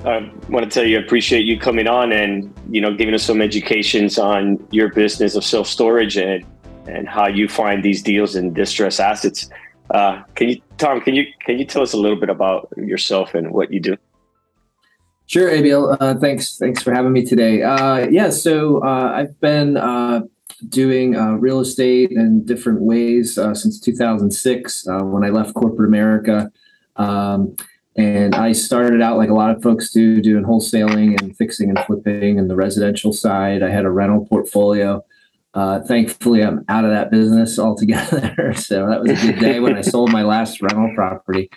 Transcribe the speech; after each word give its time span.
I 0.04 0.30
want 0.50 0.66
to 0.66 0.70
tell 0.70 0.84
you, 0.86 0.98
I 0.98 1.04
appreciate 1.04 1.46
you 1.46 1.58
coming 1.58 1.88
on 1.88 2.12
and 2.12 2.54
you 2.70 2.82
know 2.82 2.94
giving 2.94 3.14
us 3.14 3.24
some 3.24 3.42
educations 3.42 4.20
on 4.20 4.68
your 4.72 4.94
business 4.94 5.36
of 5.36 5.46
self 5.46 5.68
storage 5.68 6.18
and 6.18 6.46
and 6.86 7.08
how 7.08 7.30
you 7.30 7.48
find 7.48 7.82
these 7.82 8.04
deals 8.04 8.36
in 8.36 8.52
distressed 8.52 9.00
assets. 9.00 9.50
Uh, 9.92 10.22
can 10.36 10.50
you, 10.50 10.62
Tom? 10.78 11.00
Can 11.00 11.16
you 11.16 11.28
can 11.46 11.58
you 11.58 11.64
tell 11.64 11.82
us 11.82 11.94
a 11.94 11.98
little 11.98 12.20
bit 12.20 12.30
about 12.30 12.68
yourself 12.76 13.34
and 13.36 13.52
what 13.54 13.72
you 13.72 13.80
do? 13.80 13.96
Sure, 15.30 15.48
Abiel. 15.48 15.96
Uh, 16.00 16.16
thanks. 16.16 16.58
Thanks 16.58 16.82
for 16.82 16.92
having 16.92 17.12
me 17.12 17.24
today. 17.24 17.62
Uh, 17.62 18.10
yeah, 18.10 18.32
so 18.32 18.84
uh, 18.84 19.12
I've 19.14 19.40
been 19.40 19.78
uh, 19.78 20.22
doing 20.70 21.16
uh, 21.16 21.34
real 21.34 21.60
estate 21.60 22.10
in 22.10 22.44
different 22.46 22.82
ways 22.82 23.38
uh, 23.38 23.54
since 23.54 23.80
2006 23.80 24.86
when 24.88 25.24
I 25.24 25.30
left 25.30 25.54
corporate 25.54 25.88
America. 25.88 26.52
Um, 26.96 27.56
and 27.96 28.34
I 28.34 28.54
started 28.54 29.04
out 29.04 29.18
like 29.18 29.30
a 29.30 29.36
lot 29.36 29.56
of 29.56 29.62
folks 29.62 29.92
do, 29.92 30.20
doing 30.20 30.44
wholesaling 30.44 31.22
and 31.22 31.38
fixing 31.38 31.70
and 31.70 31.78
flipping 31.86 32.40
and 32.40 32.50
the 32.50 32.56
residential 32.56 33.14
side. 33.14 33.62
I 33.62 33.70
had 33.70 33.86
a 33.86 33.92
rental 33.92 34.26
portfolio. 34.26 35.06
Thankfully, 35.54 36.44
I'm 36.44 36.66
out 36.70 36.86
of 36.86 36.90
that 36.90 37.12
business 37.12 37.60
altogether. 37.60 38.54
so 38.56 38.88
that 38.88 39.02
was 39.02 39.12
a 39.12 39.28
good 39.28 39.40
day 39.40 39.60
when 39.60 39.78
I 39.78 39.82
sold 39.82 40.12
my 40.12 40.24
last 40.24 40.60
rental 40.60 40.92
property. 40.96 41.52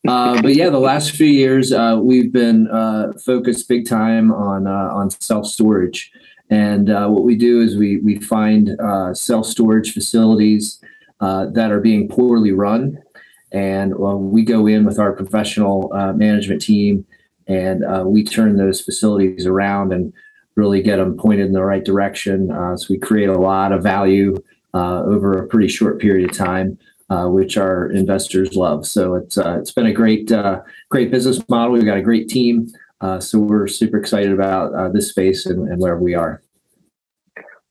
Uh, 0.08 0.40
but 0.40 0.54
yeah, 0.54 0.70
the 0.70 0.78
last 0.78 1.12
few 1.12 1.26
years 1.26 1.72
uh, 1.72 1.98
we've 2.00 2.32
been 2.32 2.68
uh, 2.68 3.12
focused 3.24 3.68
big 3.68 3.88
time 3.88 4.32
on 4.32 4.66
uh, 4.68 4.90
on 4.92 5.10
self 5.10 5.46
storage, 5.46 6.12
and 6.48 6.90
uh, 6.90 7.08
what 7.08 7.24
we 7.24 7.34
do 7.34 7.60
is 7.60 7.76
we 7.76 7.96
we 7.98 8.16
find 8.20 8.70
self 9.14 9.46
storage 9.46 9.92
facilities 9.92 10.80
that 11.20 11.70
are 11.72 11.80
being 11.80 12.08
poorly 12.08 12.52
run, 12.52 13.02
and 13.50 13.96
we 13.96 14.44
go 14.44 14.68
in 14.68 14.84
with 14.84 14.98
our 15.00 15.12
professional 15.12 15.90
management 16.14 16.62
team, 16.62 17.04
and 17.48 17.84
we 18.06 18.22
turn 18.22 18.58
those 18.58 18.80
facilities 18.80 19.44
around 19.44 19.92
and 19.92 20.12
really 20.54 20.82
get 20.82 20.98
them 20.98 21.16
pointed 21.16 21.46
in 21.46 21.52
the 21.52 21.64
right 21.64 21.84
direction. 21.84 22.48
So 22.76 22.86
we 22.90 22.98
create 22.98 23.28
a 23.28 23.38
lot 23.38 23.72
of 23.72 23.82
value 23.82 24.36
over 24.72 25.32
a 25.32 25.48
pretty 25.48 25.68
short 25.68 26.00
period 26.00 26.30
of 26.30 26.36
time, 26.36 26.78
uh, 27.10 27.26
which 27.26 27.56
our 27.56 27.90
investors 27.90 28.54
love. 28.54 28.86
So 28.86 29.14
it's 29.14 29.38
uh, 29.38 29.58
it's 29.60 29.72
been 29.72 29.86
a 29.86 29.92
great 29.92 30.30
uh, 30.32 30.60
great 30.90 31.10
business 31.10 31.40
model. 31.48 31.72
We've 31.72 31.84
got 31.84 31.98
a 31.98 32.02
great 32.02 32.28
team, 32.28 32.68
uh, 33.00 33.20
so 33.20 33.38
we're 33.38 33.68
super 33.68 33.98
excited 33.98 34.32
about 34.32 34.92
this 34.92 35.10
space 35.10 35.46
and, 35.46 35.68
and 35.68 35.80
where 35.80 35.96
we 35.96 36.14
are. 36.14 36.42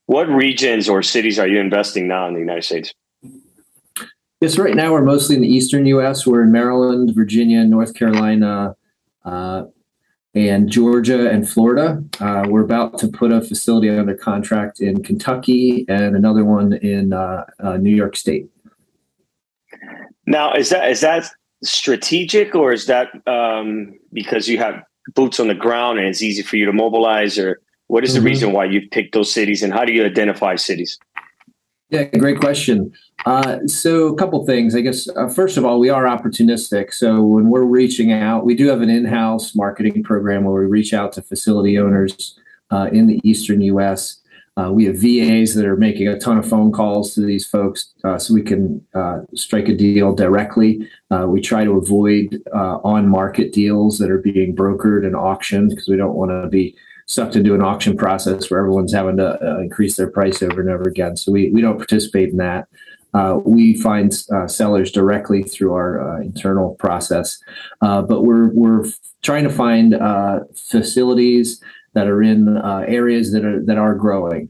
What 0.06 0.28
regions 0.28 0.88
or 0.88 1.02
cities 1.02 1.38
are 1.38 1.48
you 1.48 1.58
investing 1.58 2.06
now 2.06 2.28
in 2.28 2.34
the 2.34 2.40
United 2.40 2.64
States? 2.64 2.92
Yes, 4.40 4.58
right 4.58 4.74
now 4.74 4.92
we're 4.92 5.02
mostly 5.02 5.34
in 5.34 5.42
the 5.42 5.48
eastern 5.48 5.86
U.S. 5.86 6.26
We're 6.26 6.42
in 6.42 6.52
Maryland, 6.52 7.12
Virginia, 7.14 7.64
North 7.64 7.94
Carolina, 7.94 8.76
uh, 9.24 9.64
and 10.34 10.68
Georgia 10.70 11.30
and 11.30 11.48
Florida. 11.48 12.04
Uh, 12.20 12.44
we're 12.46 12.62
about 12.62 12.98
to 12.98 13.08
put 13.08 13.32
a 13.32 13.40
facility 13.40 13.88
under 13.88 14.14
contract 14.14 14.80
in 14.80 15.02
Kentucky 15.02 15.86
and 15.88 16.14
another 16.14 16.44
one 16.44 16.74
in 16.74 17.14
uh, 17.14 17.44
uh, 17.58 17.78
New 17.78 17.94
York 17.94 18.14
State. 18.14 18.46
Now, 20.26 20.52
is 20.54 20.70
that 20.70 20.90
is 20.90 21.00
that 21.00 21.30
strategic, 21.62 22.54
or 22.54 22.72
is 22.72 22.86
that 22.86 23.08
um, 23.26 23.98
because 24.12 24.48
you 24.48 24.58
have 24.58 24.82
boots 25.14 25.38
on 25.38 25.48
the 25.48 25.54
ground 25.54 25.98
and 25.98 26.08
it's 26.08 26.22
easy 26.22 26.42
for 26.42 26.56
you 26.56 26.66
to 26.66 26.72
mobilize, 26.72 27.38
or 27.38 27.60
what 27.86 28.04
is 28.04 28.14
the 28.14 28.18
mm-hmm. 28.18 28.26
reason 28.26 28.52
why 28.52 28.64
you've 28.64 28.90
picked 28.90 29.14
those 29.14 29.32
cities, 29.32 29.62
and 29.62 29.72
how 29.72 29.84
do 29.84 29.92
you 29.92 30.04
identify 30.04 30.56
cities? 30.56 30.98
Yeah, 31.88 32.04
great 32.04 32.40
question. 32.40 32.92
Uh, 33.26 33.64
so, 33.66 34.08
a 34.08 34.16
couple 34.16 34.44
things. 34.44 34.74
I 34.74 34.80
guess 34.80 35.08
uh, 35.08 35.28
first 35.28 35.56
of 35.56 35.64
all, 35.64 35.78
we 35.78 35.88
are 35.88 36.04
opportunistic. 36.04 36.92
So, 36.92 37.22
when 37.22 37.48
we're 37.48 37.62
reaching 37.62 38.12
out, 38.12 38.44
we 38.44 38.56
do 38.56 38.66
have 38.66 38.82
an 38.82 38.90
in-house 38.90 39.54
marketing 39.54 40.02
program 40.02 40.44
where 40.44 40.60
we 40.60 40.66
reach 40.66 40.92
out 40.92 41.12
to 41.12 41.22
facility 41.22 41.78
owners 41.78 42.38
uh, 42.72 42.88
in 42.92 43.06
the 43.06 43.20
eastern 43.22 43.60
U.S. 43.62 44.20
Uh, 44.58 44.70
we 44.72 44.86
have 44.86 44.96
VAs 44.96 45.54
that 45.54 45.66
are 45.66 45.76
making 45.76 46.08
a 46.08 46.18
ton 46.18 46.38
of 46.38 46.48
phone 46.48 46.72
calls 46.72 47.14
to 47.14 47.20
these 47.20 47.46
folks, 47.46 47.92
uh, 48.04 48.18
so 48.18 48.32
we 48.32 48.42
can 48.42 48.84
uh, 48.94 49.18
strike 49.34 49.68
a 49.68 49.74
deal 49.74 50.14
directly. 50.14 50.88
we 51.26 51.40
try 51.40 51.64
to 51.64 51.72
avoid 51.72 52.42
on-market 52.54 53.52
deals 53.52 53.98
that 53.98 54.10
are 54.10 54.18
being 54.18 54.56
brokered 54.56 55.06
and 55.06 55.14
auctioned 55.14 55.70
because 55.70 55.88
we 55.88 55.96
don't 55.96 56.14
want 56.14 56.30
to 56.30 56.48
be 56.48 56.74
sucked 57.06 57.36
into 57.36 57.54
an 57.54 57.62
auction 57.62 57.96
process 57.96 58.50
where 58.50 58.60
everyone's 58.60 58.92
having 58.92 59.16
to 59.16 59.40
uh, 59.40 59.58
increase 59.58 59.96
their 59.96 60.10
price 60.10 60.42
over 60.42 60.60
and 60.60 60.70
over 60.70 60.88
again. 60.88 61.16
So 61.16 61.32
we, 61.32 61.50
we 61.50 61.60
don't 61.60 61.78
participate 61.78 62.30
in 62.30 62.36
that. 62.38 62.68
Uh, 63.14 63.38
we 63.44 63.80
find 63.80 64.12
uh, 64.34 64.46
sellers 64.46 64.90
directly 64.90 65.42
through 65.42 65.72
our 65.72 66.18
uh, 66.18 66.20
internal 66.20 66.74
process, 66.74 67.38
uh, 67.80 68.02
but 68.02 68.22
we're 68.22 68.48
we're 68.48 68.84
trying 69.22 69.44
to 69.44 69.50
find 69.50 69.94
uh, 69.94 70.40
facilities 70.54 71.62
that 71.96 72.06
are 72.06 72.22
in 72.22 72.56
areas 72.86 73.32
that 73.32 73.44
are 73.44 73.60
that 73.64 73.78
are 73.78 73.94
growing. 73.94 74.48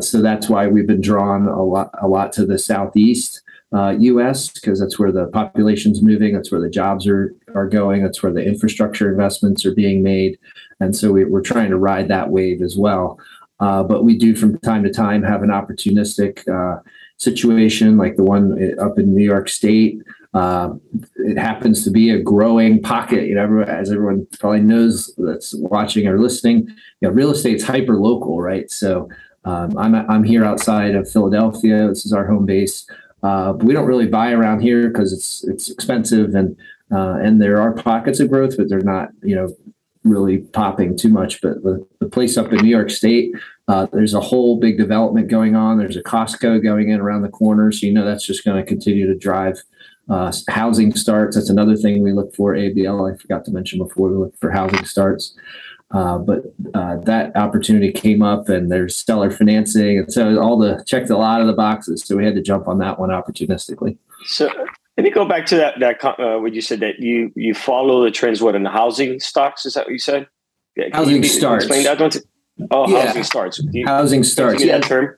so 0.00 0.22
that's 0.22 0.48
why 0.48 0.66
we've 0.66 0.86
been 0.86 1.02
drawn 1.02 1.46
a 1.46 1.62
lot 1.62 1.90
a 2.00 2.08
lot 2.08 2.32
to 2.34 2.46
the 2.46 2.58
southeast. 2.58 3.42
Uh, 3.74 3.90
U.S. 3.98 4.48
because 4.48 4.78
that's 4.78 4.98
where 4.98 5.10
the 5.10 5.26
population's 5.26 6.00
moving. 6.00 6.32
That's 6.32 6.52
where 6.52 6.60
the 6.60 6.70
jobs 6.70 7.06
are 7.06 7.34
are 7.54 7.68
going. 7.68 8.02
That's 8.02 8.22
where 8.22 8.32
the 8.32 8.44
infrastructure 8.44 9.10
investments 9.10 9.66
are 9.66 9.74
being 9.74 10.02
made, 10.02 10.38
and 10.80 10.96
so 10.96 11.10
we, 11.10 11.24
are 11.24 11.40
trying 11.42 11.70
to 11.70 11.76
ride 11.76 12.08
that 12.08 12.30
wave 12.30 12.62
as 12.62 12.76
well. 12.76 13.18
Uh, 13.58 13.82
but 13.82 14.04
we 14.04 14.16
do 14.16 14.36
from 14.36 14.58
time 14.60 14.82
to 14.84 14.92
time 14.92 15.22
have 15.22 15.42
an 15.42 15.50
opportunistic 15.50 16.46
uh, 16.48 16.80
situation 17.16 17.96
like 17.96 18.16
the 18.16 18.22
one 18.22 18.78
up 18.78 18.98
in 18.98 19.14
New 19.14 19.24
York 19.24 19.48
State. 19.48 20.00
Uh, 20.36 20.74
it 21.16 21.38
happens 21.38 21.82
to 21.82 21.90
be 21.90 22.10
a 22.10 22.22
growing 22.22 22.82
pocket. 22.82 23.26
You 23.26 23.36
know, 23.36 23.62
as 23.62 23.90
everyone 23.90 24.26
probably 24.38 24.60
knows 24.60 25.10
that's 25.16 25.54
watching 25.54 26.06
or 26.06 26.18
listening, 26.20 26.68
you 27.00 27.08
know, 27.08 27.10
real 27.10 27.30
estate's 27.30 27.64
hyper 27.64 27.96
local, 27.96 28.42
right? 28.42 28.70
So 28.70 29.08
um, 29.46 29.78
I'm 29.78 29.94
I'm 29.94 30.24
here 30.24 30.44
outside 30.44 30.94
of 30.94 31.10
Philadelphia. 31.10 31.88
This 31.88 32.04
is 32.04 32.12
our 32.12 32.26
home 32.26 32.44
base. 32.44 32.86
Uh, 33.22 33.54
we 33.56 33.72
don't 33.72 33.86
really 33.86 34.08
buy 34.08 34.32
around 34.32 34.60
here 34.60 34.90
because 34.90 35.10
it's 35.14 35.42
it's 35.44 35.70
expensive 35.70 36.34
and 36.34 36.54
uh, 36.92 37.14
and 37.14 37.40
there 37.40 37.58
are 37.58 37.72
pockets 37.72 38.20
of 38.20 38.28
growth, 38.28 38.58
but 38.58 38.68
they're 38.68 38.80
not 38.80 39.08
you 39.22 39.34
know 39.34 39.56
really 40.04 40.38
popping 40.38 40.98
too 40.98 41.08
much. 41.08 41.40
But 41.40 41.62
the, 41.62 41.86
the 41.98 42.10
place 42.10 42.36
up 42.36 42.52
in 42.52 42.58
New 42.58 42.68
York 42.68 42.90
State, 42.90 43.32
uh, 43.68 43.86
there's 43.90 44.12
a 44.12 44.20
whole 44.20 44.60
big 44.60 44.76
development 44.76 45.28
going 45.28 45.56
on. 45.56 45.78
There's 45.78 45.96
a 45.96 46.02
Costco 46.02 46.62
going 46.62 46.90
in 46.90 47.00
around 47.00 47.22
the 47.22 47.30
corner, 47.30 47.72
so 47.72 47.86
you 47.86 47.94
know 47.94 48.04
that's 48.04 48.26
just 48.26 48.44
going 48.44 48.62
to 48.62 48.68
continue 48.68 49.06
to 49.06 49.16
drive 49.16 49.62
uh, 50.08 50.32
housing 50.48 50.94
starts. 50.94 51.36
That's 51.36 51.50
another 51.50 51.76
thing 51.76 52.02
we 52.02 52.12
look 52.12 52.34
for. 52.34 52.54
Abiel, 52.54 53.06
I 53.06 53.16
forgot 53.16 53.44
to 53.46 53.50
mention 53.50 53.78
before, 53.78 54.08
we 54.08 54.16
look 54.16 54.36
for 54.38 54.50
housing 54.50 54.84
starts. 54.84 55.36
Uh, 55.92 56.18
but 56.18 56.42
uh, 56.74 56.96
that 56.96 57.36
opportunity 57.36 57.92
came 57.92 58.20
up 58.20 58.48
and 58.48 58.72
there's 58.72 58.96
seller 58.96 59.30
financing. 59.30 59.98
And 59.98 60.12
so 60.12 60.40
all 60.40 60.58
the 60.58 60.82
checked 60.86 61.10
a 61.10 61.16
lot 61.16 61.40
of 61.40 61.46
the 61.46 61.52
boxes. 61.52 62.04
So 62.04 62.16
we 62.16 62.24
had 62.24 62.34
to 62.34 62.42
jump 62.42 62.66
on 62.66 62.78
that 62.78 62.98
one 62.98 63.10
opportunistically. 63.10 63.96
So 64.24 64.50
let 64.96 65.04
me 65.04 65.10
go 65.10 65.24
back 65.24 65.46
to 65.46 65.56
that, 65.56 65.78
that 65.78 66.04
uh, 66.04 66.38
what 66.38 66.54
you 66.54 66.60
said 66.60 66.80
that 66.80 66.98
you, 66.98 67.30
you 67.36 67.54
follow 67.54 68.02
the 68.02 68.10
trends, 68.10 68.42
what 68.42 68.56
in 68.56 68.64
the 68.64 68.70
housing 68.70 69.20
stocks? 69.20 69.64
Is 69.64 69.74
that 69.74 69.86
what 69.86 69.92
you 69.92 69.98
said? 69.98 70.26
Yeah, 70.74 70.88
housing 70.92 71.22
you, 71.22 71.28
starts. 71.28 71.64
Explain 71.64 71.84
that 71.84 72.00
one. 72.00 72.10
To, 72.10 72.24
oh, 72.70 72.88
yeah. 72.88 73.06
housing 73.06 73.22
starts. 73.22 73.62
You, 73.70 73.86
housing 73.86 74.24
starts. 74.24 74.64
Yeah. 74.64 74.78
That 74.78 74.88
term? 74.88 75.16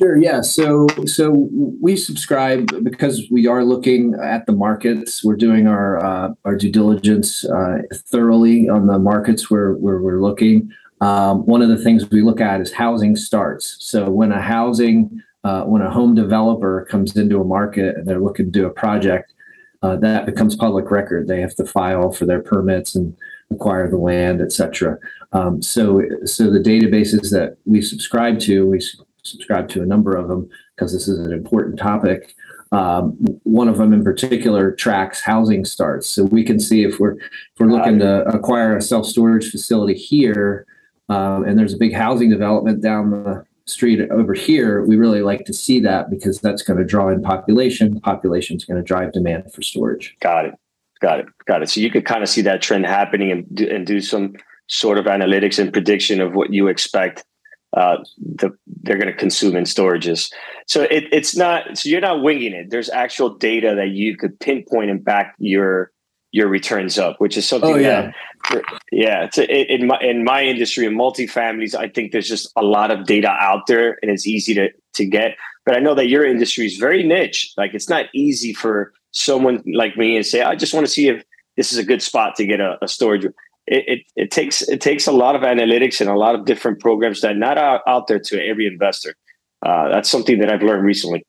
Sure. 0.00 0.16
Yeah. 0.16 0.40
So 0.40 0.86
so 1.04 1.48
we 1.50 1.94
subscribe 1.94 2.82
because 2.82 3.28
we 3.30 3.46
are 3.46 3.62
looking 3.62 4.14
at 4.14 4.46
the 4.46 4.52
markets. 4.52 5.22
We're 5.22 5.36
doing 5.36 5.66
our 5.66 6.02
uh, 6.02 6.30
our 6.46 6.56
due 6.56 6.72
diligence 6.72 7.44
uh, 7.44 7.82
thoroughly 7.92 8.66
on 8.66 8.86
the 8.86 8.98
markets 8.98 9.50
where 9.50 9.74
where 9.74 10.00
we're 10.00 10.22
looking. 10.22 10.70
Um, 11.02 11.44
one 11.44 11.60
of 11.60 11.68
the 11.68 11.76
things 11.76 12.08
we 12.08 12.22
look 12.22 12.40
at 12.40 12.62
is 12.62 12.72
housing 12.72 13.14
starts. 13.14 13.76
So 13.80 14.08
when 14.08 14.32
a 14.32 14.40
housing 14.40 15.22
uh, 15.44 15.64
when 15.64 15.82
a 15.82 15.90
home 15.90 16.14
developer 16.14 16.86
comes 16.90 17.14
into 17.14 17.38
a 17.38 17.44
market 17.44 17.96
and 17.96 18.06
they're 18.06 18.20
looking 18.20 18.46
to 18.46 18.52
do 18.52 18.66
a 18.66 18.70
project, 18.70 19.34
uh, 19.82 19.96
that 19.96 20.24
becomes 20.24 20.56
public 20.56 20.90
record. 20.90 21.28
They 21.28 21.42
have 21.42 21.54
to 21.56 21.66
file 21.66 22.10
for 22.10 22.24
their 22.24 22.40
permits 22.40 22.94
and 22.94 23.14
acquire 23.50 23.90
the 23.90 23.98
land, 23.98 24.40
et 24.40 24.52
cetera. 24.52 24.96
Um, 25.32 25.60
so, 25.60 26.02
so 26.24 26.50
the 26.50 26.58
databases 26.58 27.30
that 27.32 27.56
we 27.66 27.82
subscribe 27.82 28.38
to, 28.40 28.66
we 28.66 28.80
subscribe 29.22 29.68
to 29.70 29.82
a 29.82 29.86
number 29.86 30.16
of 30.16 30.28
them 30.28 30.48
because 30.74 30.92
this 30.92 31.08
is 31.08 31.18
an 31.18 31.32
important 31.32 31.78
topic. 31.78 32.34
Um, 32.72 33.16
one 33.42 33.68
of 33.68 33.78
them 33.78 33.92
in 33.92 34.04
particular 34.04 34.72
tracks 34.72 35.20
housing 35.20 35.64
starts, 35.64 36.08
so 36.08 36.24
we 36.24 36.44
can 36.44 36.60
see 36.60 36.84
if 36.84 37.00
we're 37.00 37.14
if 37.14 37.58
we're 37.58 37.66
looking 37.66 37.98
to 37.98 38.22
acquire 38.28 38.76
a 38.76 38.82
self 38.82 39.06
storage 39.06 39.50
facility 39.50 39.94
here, 39.94 40.66
um, 41.08 41.44
and 41.44 41.58
there's 41.58 41.74
a 41.74 41.78
big 41.78 41.92
housing 41.92 42.30
development 42.30 42.80
down 42.80 43.10
the 43.10 43.44
street 43.66 44.00
over 44.10 44.34
here. 44.34 44.84
We 44.84 44.96
really 44.96 45.22
like 45.22 45.44
to 45.46 45.52
see 45.52 45.80
that 45.80 46.10
because 46.10 46.40
that's 46.40 46.62
going 46.62 46.78
to 46.78 46.84
draw 46.84 47.08
in 47.08 47.22
population. 47.22 48.00
Population 48.00 48.56
is 48.56 48.64
going 48.64 48.76
to 48.76 48.84
drive 48.84 49.12
demand 49.12 49.52
for 49.52 49.62
storage. 49.62 50.16
Got 50.20 50.46
it. 50.46 50.54
Got 51.00 51.20
it. 51.20 51.26
Got 51.46 51.62
it. 51.62 51.70
So 51.70 51.80
you 51.80 51.90
could 51.90 52.04
kind 52.04 52.22
of 52.22 52.28
see 52.28 52.42
that 52.42 52.62
trend 52.62 52.86
happening 52.86 53.32
and 53.32 53.46
do, 53.54 53.68
and 53.68 53.86
do 53.86 54.00
some 54.00 54.34
sort 54.68 54.98
of 54.98 55.06
analytics 55.06 55.58
and 55.58 55.72
prediction 55.72 56.20
of 56.20 56.34
what 56.34 56.52
you 56.52 56.68
expect 56.68 57.24
uh, 57.76 57.98
the, 58.18 58.50
they're 58.82 58.98
going 58.98 59.12
to 59.12 59.14
consume 59.14 59.56
in 59.56 59.64
storages. 59.64 60.32
So 60.66 60.82
it, 60.82 61.04
it's 61.12 61.36
not 61.36 61.78
so 61.78 61.88
you're 61.88 62.00
not 62.00 62.22
winging 62.22 62.52
it. 62.52 62.70
There's 62.70 62.90
actual 62.90 63.36
data 63.36 63.74
that 63.76 63.90
you 63.90 64.16
could 64.16 64.38
pinpoint 64.40 64.90
and 64.90 65.04
back 65.04 65.34
your 65.38 65.92
your 66.32 66.48
returns 66.48 66.98
up, 66.98 67.16
which 67.18 67.36
is 67.36 67.48
something. 67.48 67.72
Oh 67.72 67.76
yeah, 67.76 68.12
that, 68.50 68.62
yeah. 68.92 69.24
It's 69.24 69.38
a, 69.38 69.72
in 69.72 69.86
my 69.86 69.98
in 70.00 70.24
my 70.24 70.42
industry 70.44 70.86
in 70.86 70.96
multifamilies, 70.96 71.74
I 71.74 71.88
think 71.88 72.12
there's 72.12 72.28
just 72.28 72.50
a 72.56 72.62
lot 72.62 72.90
of 72.90 73.06
data 73.06 73.30
out 73.30 73.66
there, 73.66 73.98
and 74.02 74.10
it's 74.10 74.26
easy 74.26 74.54
to 74.54 74.70
to 74.94 75.06
get. 75.06 75.36
But 75.66 75.76
I 75.76 75.80
know 75.80 75.94
that 75.94 76.08
your 76.08 76.24
industry 76.24 76.66
is 76.66 76.76
very 76.76 77.02
niche. 77.02 77.52
Like 77.56 77.74
it's 77.74 77.88
not 77.88 78.06
easy 78.14 78.52
for 78.52 78.92
someone 79.12 79.62
like 79.74 79.96
me 79.96 80.16
and 80.16 80.24
say, 80.24 80.42
I 80.42 80.54
just 80.54 80.72
want 80.72 80.86
to 80.86 80.92
see 80.92 81.08
if 81.08 81.24
this 81.56 81.72
is 81.72 81.78
a 81.78 81.84
good 81.84 82.02
spot 82.02 82.36
to 82.36 82.46
get 82.46 82.60
a, 82.60 82.78
a 82.82 82.88
storage 82.88 83.26
it, 83.70 84.02
it, 84.16 84.30
takes 84.30 84.62
it 84.62 84.80
takes 84.80 85.06
a 85.06 85.12
lot 85.12 85.36
of 85.36 85.42
analytics 85.42 86.00
and 86.00 86.10
a 86.10 86.14
lot 86.14 86.34
of 86.34 86.44
different 86.44 86.80
programs 86.80 87.20
that 87.20 87.32
are 87.32 87.38
not 87.38 87.56
out, 87.56 87.82
out 87.86 88.08
there 88.08 88.18
to 88.18 88.44
every 88.44 88.66
investor. 88.66 89.14
Uh, 89.64 89.88
that's 89.88 90.10
something 90.10 90.38
that 90.40 90.50
I've 90.50 90.62
learned 90.62 90.84
recently. 90.84 91.24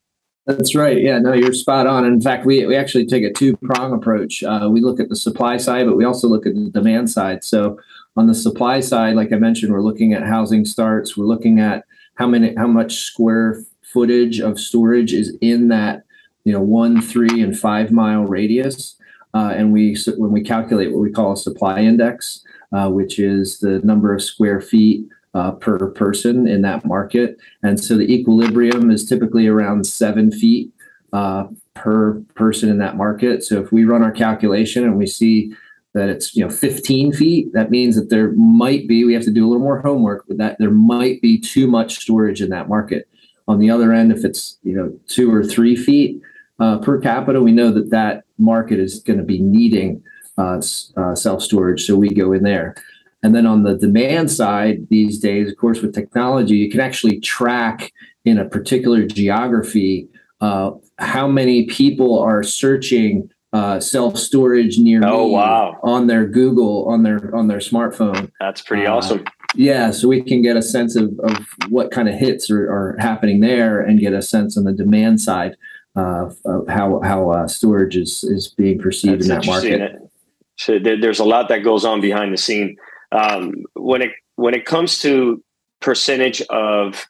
That's 0.48 0.74
right. 0.74 1.00
Yeah, 1.00 1.20
no, 1.20 1.34
you're 1.34 1.54
spot 1.54 1.86
on. 1.86 2.04
In 2.04 2.20
fact, 2.20 2.48
we, 2.48 2.66
we 2.66 2.76
actually 2.76 3.06
take 3.06 3.24
a 3.24 3.32
two 3.32 3.56
prong 3.58 3.94
approach. 3.94 4.44
Uh, 4.44 4.70
we 4.72 4.82
look 4.82 5.00
at 5.00 5.10
the 5.10 5.16
supply 5.16 5.58
side, 5.58 5.86
but 5.86 5.96
we 5.96 6.04
also 6.04 6.28
look 6.28 6.48
at 6.48 6.56
the 6.56 6.72
demand 6.72 7.12
side. 7.12 7.44
So 7.44 7.80
on 8.18 8.26
the 8.26 8.34
supply 8.34 8.80
side, 8.80 9.16
like 9.16 9.32
I 9.32 9.36
mentioned, 9.36 9.72
we're 9.72 9.82
looking 9.82 10.14
at 10.14 10.24
housing 10.24 10.66
starts. 10.66 11.16
We're 11.16 11.26
looking 11.26 11.60
at 11.60 11.86
how 12.16 12.26
many 12.26 12.56
how 12.56 12.68
much 12.68 13.02
square 13.04 13.64
footage 13.84 14.40
of 14.40 14.60
storage 14.60 15.14
is 15.14 15.38
in 15.42 15.68
that 15.68 16.06
you 16.44 16.54
know 16.54 16.62
one, 16.62 17.02
three, 17.02 17.44
and 17.44 17.58
five 17.58 17.92
mile 17.92 18.24
radius. 18.24 18.96
Uh, 19.34 19.54
and 19.56 19.72
we 19.72 19.96
when 20.18 20.32
we 20.32 20.42
calculate 20.42 20.92
what 20.92 21.02
we 21.02 21.12
call 21.12 21.34
a 21.34 21.38
supply 21.38 21.80
index, 21.80 22.44
uh, 22.72 22.90
which 22.90 23.20
is 23.20 23.60
the 23.60 23.80
number 23.80 24.14
of 24.14 24.22
square 24.22 24.60
feet 24.60 25.06
uh, 25.34 25.52
per 25.52 25.90
person 25.92 26.48
in 26.48 26.62
that 26.62 26.86
market, 26.86 27.38
and 27.64 27.82
so 27.82 27.98
the 27.98 28.14
equilibrium 28.14 28.92
is 28.92 29.06
typically 29.06 29.48
around 29.48 29.86
seven 29.86 30.32
feet 30.32 30.72
uh, 31.14 31.46
per 31.74 32.22
person 32.36 32.70
in 32.70 32.78
that 32.80 32.98
market. 32.98 33.44
So 33.44 33.60
if 33.62 33.72
we 33.72 33.86
run 33.86 34.04
our 34.04 34.12
calculation 34.12 34.84
and 34.84 34.98
we 34.98 35.08
see 35.08 35.54
that 35.94 36.10
it's 36.10 36.36
you 36.36 36.44
know 36.44 36.50
15 36.50 37.14
feet, 37.14 37.54
that 37.54 37.72
means 37.72 37.96
that 37.96 38.10
there 38.10 38.32
might 38.34 38.88
be 38.88 39.04
we 39.04 39.14
have 39.14 39.24
to 39.24 39.32
do 39.32 39.46
a 39.46 39.50
little 39.50 39.64
more 39.64 39.82
homework, 39.82 40.26
but 40.28 40.38
that 40.38 40.58
there 40.60 40.72
might 40.72 41.22
be 41.22 41.40
too 41.40 41.68
much 41.68 42.00
storage 42.00 42.42
in 42.42 42.50
that 42.50 42.70
market. 42.70 43.08
On 43.48 43.60
the 43.60 43.70
other 43.70 43.92
end, 43.92 44.12
if 44.12 44.24
it's 44.24 44.58
you 44.64 44.74
know 44.74 44.98
two 45.08 45.34
or 45.34 45.44
three 45.44 45.76
feet, 45.76 46.22
uh, 46.62 46.78
per 46.78 47.00
capita, 47.00 47.42
we 47.42 47.52
know 47.52 47.72
that 47.72 47.90
that 47.90 48.24
market 48.38 48.80
is 48.80 49.00
going 49.00 49.18
to 49.18 49.26
be 49.26 49.42
needing 49.42 50.02
uh, 50.38 50.62
uh, 50.96 51.16
self 51.16 51.42
storage. 51.42 51.86
So 51.86 51.96
we 51.96 52.10
go 52.10 52.32
in 52.34 52.44
there. 52.44 52.76
And 53.24 53.36
then 53.36 53.46
on 53.46 53.64
the 53.64 53.76
demand 53.76 54.32
side, 54.32 54.88
these 54.90 55.20
days, 55.20 55.52
of 55.52 55.58
course, 55.58 55.82
with 55.82 55.94
technology, 55.94 56.56
you 56.56 56.70
can 56.70 56.80
actually 56.80 57.20
track 57.20 57.92
in 58.26 58.38
a 58.38 58.46
particular 58.46 59.06
geography 59.06 60.08
uh, 60.40 60.72
how 60.98 61.28
many 61.28 61.66
people 61.66 62.20
are 62.20 62.44
searching 62.44 63.30
uh, 63.54 63.80
self 63.80 64.18
storage 64.18 64.78
near 64.78 65.02
oh, 65.04 65.28
me 65.28 65.34
wow. 65.34 65.80
on 65.84 66.08
their 66.08 66.28
Google 66.28 66.88
on 66.88 67.04
their 67.04 67.36
on 67.36 67.48
their 67.48 67.60
smartphone. 67.60 68.32
That's 68.40 68.62
pretty 68.62 68.86
uh, 68.86 68.96
awesome. 68.96 69.26
Yeah, 69.56 69.92
so 69.92 70.08
we 70.08 70.22
can 70.22 70.42
get 70.42 70.56
a 70.56 70.62
sense 70.62 70.96
of, 70.96 71.20
of 71.24 71.46
what 71.68 71.92
kind 71.92 72.08
of 72.08 72.16
hits 72.16 72.50
are, 72.50 72.72
are 72.72 72.96
happening 73.00 73.42
there 73.42 73.82
and 73.82 74.00
get 74.00 74.14
a 74.14 74.22
sense 74.22 74.58
on 74.58 74.64
the 74.64 74.72
demand 74.72 75.20
side 75.20 75.58
uh, 75.96 76.30
how 76.70 77.02
how 77.02 77.30
uh, 77.32 77.48
storage 77.48 77.98
is 77.98 78.24
is 78.24 78.48
being 78.48 78.80
perceived 78.80 79.24
That's 79.24 79.46
in 79.46 79.52
that 79.52 79.80
market. 79.80 80.12
So 80.58 80.78
there's 80.80 81.20
a 81.20 81.26
lot 81.26 81.50
that 81.50 81.60
goes 81.60 81.86
on 81.86 82.02
behind 82.02 82.34
the 82.34 82.38
scene 82.38 82.78
um, 83.12 83.66
when 83.74 84.02
it 84.02 84.12
when 84.36 84.54
it 84.54 84.66
comes 84.66 85.00
to 85.00 85.44
percentage 85.80 86.42
of 86.50 87.08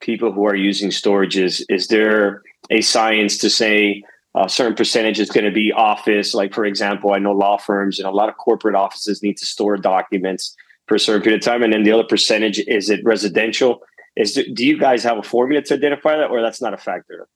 people 0.00 0.32
who 0.32 0.46
are 0.46 0.54
using 0.54 0.90
storages. 0.90 1.62
Is 1.68 1.88
there 1.88 2.42
a 2.70 2.80
science 2.80 3.38
to 3.38 3.50
say 3.50 4.02
a 4.36 4.48
certain 4.48 4.76
percentage 4.76 5.18
is 5.18 5.30
going 5.30 5.44
to 5.44 5.50
be 5.50 5.72
office? 5.72 6.34
Like 6.34 6.54
for 6.54 6.64
example, 6.64 7.12
I 7.12 7.18
know 7.18 7.32
law 7.32 7.56
firms 7.56 7.98
and 7.98 8.06
a 8.06 8.12
lot 8.12 8.28
of 8.28 8.36
corporate 8.36 8.74
offices 8.74 9.22
need 9.22 9.36
to 9.38 9.46
store 9.46 9.76
documents 9.76 10.54
for 10.86 10.96
a 10.96 11.00
certain 11.00 11.22
period 11.22 11.40
of 11.40 11.44
time, 11.44 11.62
and 11.62 11.72
then 11.72 11.84
the 11.84 11.92
other 11.92 12.04
percentage 12.04 12.58
is 12.60 12.90
it 12.90 13.00
residential? 13.04 13.80
Is 14.14 14.34
do 14.34 14.66
you 14.66 14.78
guys 14.78 15.02
have 15.04 15.16
a 15.16 15.22
formula 15.22 15.62
to 15.62 15.74
identify 15.74 16.16
that, 16.16 16.30
or 16.30 16.42
that's 16.42 16.60
not 16.60 16.74
a 16.74 16.78
factor? 16.78 17.26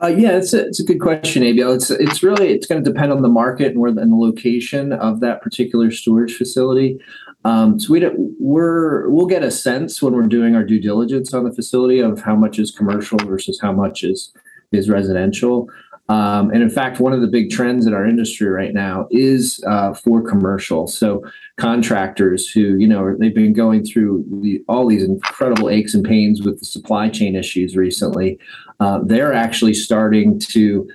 Uh, 0.00 0.06
yeah, 0.06 0.36
it's 0.36 0.52
a, 0.52 0.64
it's 0.66 0.78
a 0.78 0.84
good 0.84 1.00
question, 1.00 1.42
Abiel. 1.42 1.74
It's 1.74 1.90
it's 1.90 2.22
really 2.22 2.50
it's 2.50 2.66
going 2.66 2.82
to 2.82 2.88
depend 2.88 3.10
on 3.10 3.22
the 3.22 3.28
market 3.28 3.72
and 3.72 3.80
where 3.80 3.92
the, 3.92 4.00
and 4.00 4.12
the 4.12 4.16
location 4.16 4.92
of 4.92 5.20
that 5.20 5.42
particular 5.42 5.90
storage 5.90 6.36
facility. 6.36 6.98
Um, 7.44 7.80
so 7.80 7.92
we 7.92 8.08
we're 8.38 9.08
we'll 9.08 9.26
get 9.26 9.42
a 9.42 9.50
sense 9.50 10.00
when 10.00 10.14
we're 10.14 10.28
doing 10.28 10.54
our 10.54 10.64
due 10.64 10.80
diligence 10.80 11.34
on 11.34 11.44
the 11.44 11.52
facility 11.52 11.98
of 11.98 12.20
how 12.20 12.36
much 12.36 12.60
is 12.60 12.70
commercial 12.70 13.18
versus 13.18 13.58
how 13.60 13.72
much 13.72 14.04
is 14.04 14.32
is 14.70 14.88
residential. 14.88 15.68
Um, 16.10 16.50
and 16.50 16.62
in 16.62 16.70
fact, 16.70 17.00
one 17.00 17.12
of 17.12 17.20
the 17.20 17.26
big 17.26 17.50
trends 17.50 17.86
in 17.86 17.92
our 17.92 18.06
industry 18.06 18.48
right 18.48 18.72
now 18.72 19.08
is 19.10 19.62
uh, 19.66 19.92
for 19.92 20.22
commercial. 20.22 20.86
So 20.86 21.22
contractors 21.58 22.48
who, 22.48 22.76
you 22.76 22.88
know, 22.88 23.14
they've 23.18 23.34
been 23.34 23.52
going 23.52 23.84
through 23.84 24.24
the, 24.40 24.64
all 24.68 24.86
these 24.86 25.02
incredible 25.02 25.68
aches 25.68 25.94
and 25.94 26.02
pains 26.02 26.40
with 26.40 26.60
the 26.60 26.64
supply 26.64 27.10
chain 27.10 27.36
issues 27.36 27.76
recently. 27.76 28.38
Uh, 28.80 29.00
they're 29.04 29.32
actually 29.32 29.74
starting 29.74 30.38
to 30.38 30.88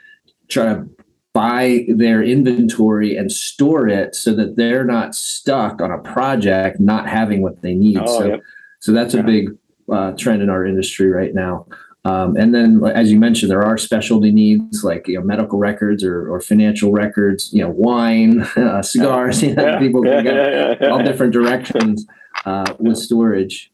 try 0.47 0.65
to 0.65 0.87
buy 1.33 1.85
their 1.87 2.23
inventory 2.23 3.17
and 3.17 3.31
store 3.31 3.87
it 3.87 4.15
so 4.15 4.33
that 4.35 4.55
they're 4.55 4.85
not 4.85 5.15
stuck 5.15 5.81
on 5.81 5.91
a 5.91 5.97
project 5.97 6.79
not 6.79 7.09
having 7.09 7.41
what 7.41 7.61
they 7.61 7.73
need. 7.73 7.97
Oh, 7.97 8.19
so, 8.19 8.25
yep. 8.25 8.43
so 8.79 8.91
that's 8.91 9.15
yeah. 9.15 9.21
a 9.21 9.23
big 9.23 9.57
uh, 9.91 10.11
trend 10.11 10.41
in 10.41 10.49
our 10.49 10.65
industry 10.65 11.09
right 11.09 11.33
now. 11.33 11.65
Um, 12.05 12.35
and 12.35 12.53
then, 12.53 12.83
as 12.85 13.11
you 13.11 13.17
mentioned, 13.17 13.49
there 13.49 13.63
are 13.63 13.77
specialty 13.77 14.31
needs 14.31 14.83
like 14.83 15.07
you 15.07 15.17
know 15.17 15.25
medical 15.25 15.57
records 15.57 16.03
or, 16.03 16.29
or 16.29 16.41
financial 16.41 16.91
records, 16.91 17.51
you 17.53 17.63
know, 17.63 17.69
wine, 17.69 18.41
uh, 18.57 18.81
cigars. 18.81 19.41
You 19.41 19.55
know, 19.55 19.65
yeah, 19.65 19.79
people 19.79 20.03
can 20.03 20.11
yeah, 20.25 20.75
go 20.75 20.91
all 20.91 21.03
different 21.03 21.31
directions 21.31 22.05
uh, 22.45 22.73
with 22.77 22.97
storage. 22.97 23.71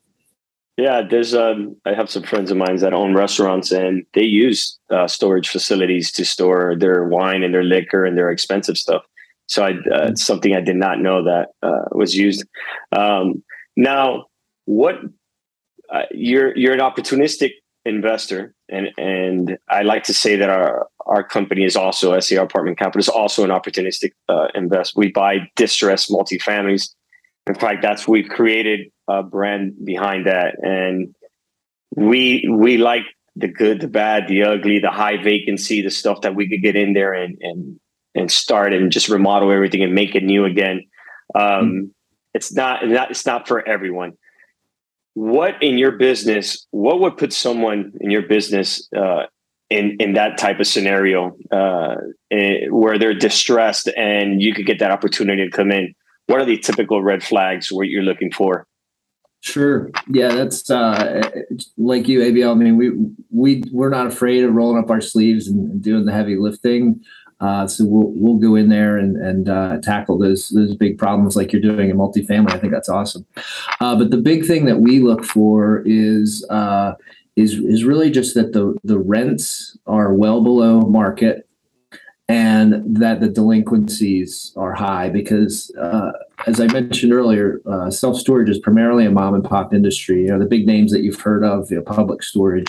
Yeah, 0.80 1.02
there's 1.02 1.36
um, 1.36 1.76
I 1.86 1.94
have 1.94 2.10
some 2.10 2.24
friends 2.24 2.52
of 2.52 2.58
mine 2.58 2.78
that 2.78 2.94
own 2.94 3.14
restaurants, 3.14 3.70
and 3.70 4.06
they 4.14 4.24
use 4.24 4.80
uh, 4.90 5.10
storage 5.10 5.50
facilities 5.50 6.10
to 6.14 6.24
store 6.24 6.74
their 6.80 7.04
wine 7.04 7.44
and 7.44 7.54
their 7.54 7.66
liquor 7.66 8.06
and 8.06 8.18
their 8.18 8.30
expensive 8.30 8.78
stuff. 8.78 9.04
So 9.48 9.66
I, 9.66 9.72
uh, 9.72 10.08
it's 10.12 10.24
something 10.24 10.56
I 10.56 10.62
did 10.62 10.78
not 10.78 11.02
know 11.02 11.22
that 11.26 11.50
uh, 11.62 11.84
was 11.92 12.16
used. 12.16 12.46
Um, 12.94 13.44
now, 13.76 14.28
what 14.64 14.96
uh, 15.92 16.04
you're 16.12 16.58
you're 16.58 16.74
an 16.74 16.80
opportunistic 16.80 17.52
investor, 17.84 18.54
and 18.70 18.88
and 18.98 19.58
I 19.68 19.82
like 19.82 20.06
to 20.06 20.14
say 20.14 20.38
that 20.38 20.50
our 20.50 20.88
our 21.06 21.26
company 21.26 21.66
is 21.66 21.76
also 21.76 22.18
SAR 22.22 22.46
Apartment 22.46 22.78
Capital 22.78 23.00
is 23.00 23.10
also 23.10 23.44
an 23.44 23.50
opportunistic 23.50 24.14
uh, 24.30 24.48
invest. 24.56 24.96
We 24.96 25.12
buy 25.12 25.40
distressed 25.58 26.10
multifamilies. 26.10 26.90
In 27.48 27.56
fact, 27.56 27.82
that's 27.82 28.08
we've 28.08 28.30
created 28.30 28.92
a 29.10 29.24
brand 29.24 29.74
behind 29.84 30.28
that, 30.28 30.56
and 30.62 31.16
we 31.96 32.48
we 32.50 32.78
like 32.78 33.04
the 33.36 33.48
good, 33.48 33.82
the 33.82 33.88
bad, 33.88 34.28
the 34.28 34.44
ugly, 34.44 34.80
the 34.80 34.92
high 34.92 35.22
vacancy, 35.22 35.82
the 35.82 35.90
stuff 35.90 36.22
that 36.22 36.36
we 36.36 36.48
could 36.50 36.62
get 36.62 36.76
in 36.76 36.94
there 36.94 37.14
and 37.14 37.38
and 37.42 37.80
and 38.16 38.32
start 38.32 38.74
and 38.74 38.92
just 38.92 39.10
remodel 39.10 39.52
everything 39.52 39.84
and 39.84 39.94
make 39.94 40.16
it 40.16 40.24
new 40.24 40.46
again. 40.46 40.84
Um, 41.36 41.42
mm-hmm. 41.44 41.86
It's 42.34 42.54
not, 42.54 42.88
not 42.88 43.12
it's 43.12 43.26
not 43.26 43.48
for 43.48 43.68
everyone 43.68 44.14
what 45.20 45.62
in 45.62 45.78
your 45.78 45.92
business 45.92 46.66
what 46.72 47.02
would 47.02 47.18
put 47.18 47.34
someone 47.34 47.92
in 48.00 48.10
your 48.10 48.22
business 48.22 48.88
uh, 48.96 49.24
in 49.70 49.98
in 50.00 50.14
that 50.14 50.38
type 50.38 50.62
of 50.62 50.68
scenario 50.68 51.36
uh, 51.52 51.96
eh, 52.32 52.68
where 52.70 52.98
they're 52.98 53.14
distressed 53.14 53.90
and 53.98 54.42
you 54.42 54.54
could 54.54 54.66
get 54.66 54.80
that 54.80 54.92
opportunity 54.92 55.44
to 55.44 55.52
come 55.52 55.72
in 55.72 55.94
what 56.28 56.40
are 56.40 56.46
the 56.46 56.58
typical 56.58 57.04
red 57.04 57.22
flags 57.22 57.70
what 57.70 57.88
you're 57.88 58.02
looking 58.04 58.32
for 58.32 58.66
Sure. 59.42 59.90
Yeah, 60.10 60.30
that's 60.30 60.70
uh, 60.70 61.32
like 61.78 62.08
you, 62.08 62.20
Abiel. 62.20 62.52
I 62.52 62.56
mean, 62.56 62.76
we 62.76 62.92
we 63.32 63.64
we're 63.72 63.90
not 63.90 64.08
afraid 64.08 64.44
of 64.44 64.54
rolling 64.54 64.84
up 64.84 64.90
our 64.90 65.00
sleeves 65.02 65.48
and 65.48 65.82
doing 65.82 66.06
the 66.06 66.12
heavy 66.12 66.36
lifting. 66.36 67.02
Uh, 67.40 67.66
so 67.66 67.86
we'll 67.86 68.12
we'll 68.16 68.36
go 68.38 68.56
in 68.56 68.68
there 68.68 68.98
and 68.98 69.16
and 69.16 69.48
uh, 69.48 69.78
tackle 69.82 70.18
those 70.18 70.50
those 70.50 70.76
big 70.76 70.98
problems 70.98 71.38
like 71.38 71.54
you're 71.54 71.62
doing 71.62 71.90
in 71.90 71.98
multifamily. 71.98 72.52
I 72.52 72.58
think 72.58 72.74
that's 72.74 72.90
awesome. 72.90 73.26
Uh, 73.80 73.96
but 73.96 74.12
the 74.12 74.18
big 74.18 74.46
thing 74.46 74.66
that 74.66 74.82
we 74.82 75.00
look 75.00 75.24
for 75.24 75.84
is 75.86 76.46
uh, 76.50 76.96
is 77.38 77.54
is 77.54 77.86
really 77.86 78.12
just 78.12 78.36
that 78.36 78.52
the 78.52 78.78
the 78.84 79.00
rents 79.00 79.78
are 79.88 80.14
well 80.14 80.42
below 80.44 80.82
market 80.82 81.48
and 82.28 82.96
that 82.98 83.22
the 83.22 83.30
delinquencies 83.30 84.54
are 84.58 84.74
high 84.74 85.10
because 85.10 85.72
uh, 85.80 86.12
as 86.48 86.60
i 86.60 86.68
mentioned 86.68 87.14
earlier 87.14 87.62
uh, 87.66 87.90
self-storage 87.90 88.50
is 88.50 88.60
primarily 88.60 89.06
a 89.06 89.12
mom 89.12 89.34
and 89.34 89.44
pop 89.44 89.74
industry 89.74 90.22
you 90.22 90.28
know 90.28 90.40
the 90.40 90.46
big 90.46 90.66
names 90.66 90.92
that 90.92 91.02
you've 91.02 91.20
heard 91.20 91.44
of 91.44 91.70
you 91.70 91.78
know, 91.78 91.84
public 91.84 92.24
storage 92.24 92.68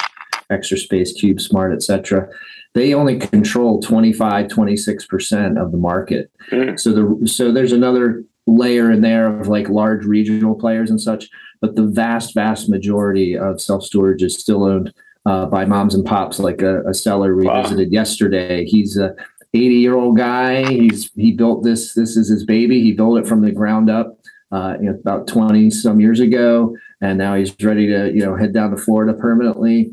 extra 0.51 0.77
space 0.77 1.13
cube 1.13 1.41
smart 1.41 1.73
etc 1.73 2.29
they 2.75 2.95
only 2.95 3.19
control 3.19 3.81
25 3.81 4.47
26% 4.47 5.61
of 5.61 5.73
the 5.73 5.79
market 5.79 6.31
mm. 6.51 6.79
so 6.79 6.93
the 6.93 7.29
so 7.29 7.53
there's 7.53 7.73
another 7.73 8.25
layer 8.47 8.91
in 8.91 9.01
there 9.01 9.39
of 9.39 9.49
like 9.49 9.69
large 9.69 10.05
regional 10.05 10.55
players 10.55 10.91
and 10.91 11.01
such 11.01 11.29
but 11.61 11.77
the 11.77 11.87
vast 11.87 12.35
vast 12.35 12.69
majority 12.69 13.37
of 13.37 13.61
self-storage 13.61 14.23
is 14.23 14.39
still 14.39 14.65
owned 14.65 14.93
uh, 15.27 15.47
by 15.47 15.65
moms 15.65 15.95
and 15.95 16.07
pops 16.07 16.39
like 16.39 16.63
a, 16.63 16.83
a 16.85 16.95
seller 16.95 17.37
we 17.37 17.45
wow. 17.45 17.63
visited 17.63 17.93
yesterday 17.93 18.65
he's 18.65 18.97
a 18.97 19.15
80 19.55 19.75
year 19.75 19.97
old 19.97 20.17
guy. 20.17 20.65
He's 20.71 21.11
he 21.15 21.33
built 21.33 21.65
this. 21.65 21.95
This 21.95 22.17
is 22.17 22.29
his 22.29 22.45
baby. 22.45 22.83
He 22.83 22.93
built 22.93 23.19
it 23.19 23.27
from 23.27 23.43
the 23.43 23.53
ground 23.53 23.91
up. 23.91 24.19
Uh, 24.53 24.77
you 24.81 24.87
know, 24.87 24.99
about 24.99 25.29
20 25.29 25.71
some 25.71 26.01
years 26.01 26.19
ago, 26.19 26.77
and 27.01 27.19
now 27.19 27.37
he's 27.37 27.55
ready 27.63 27.87
to 27.87 28.13
you 28.13 28.25
know 28.25 28.35
head 28.35 28.53
down 28.53 28.71
to 28.71 28.77
Florida 28.77 29.15
permanently. 29.15 29.93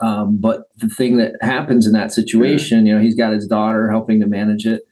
Um, 0.00 0.38
but 0.38 0.64
the 0.78 0.88
thing 0.88 1.16
that 1.18 1.34
happens 1.40 1.86
in 1.86 1.92
that 1.92 2.12
situation, 2.12 2.86
you 2.86 2.94
know, 2.94 3.00
he's 3.00 3.14
got 3.14 3.32
his 3.32 3.46
daughter 3.46 3.90
helping 3.90 4.20
to 4.20 4.26
manage 4.26 4.66
it 4.66 4.82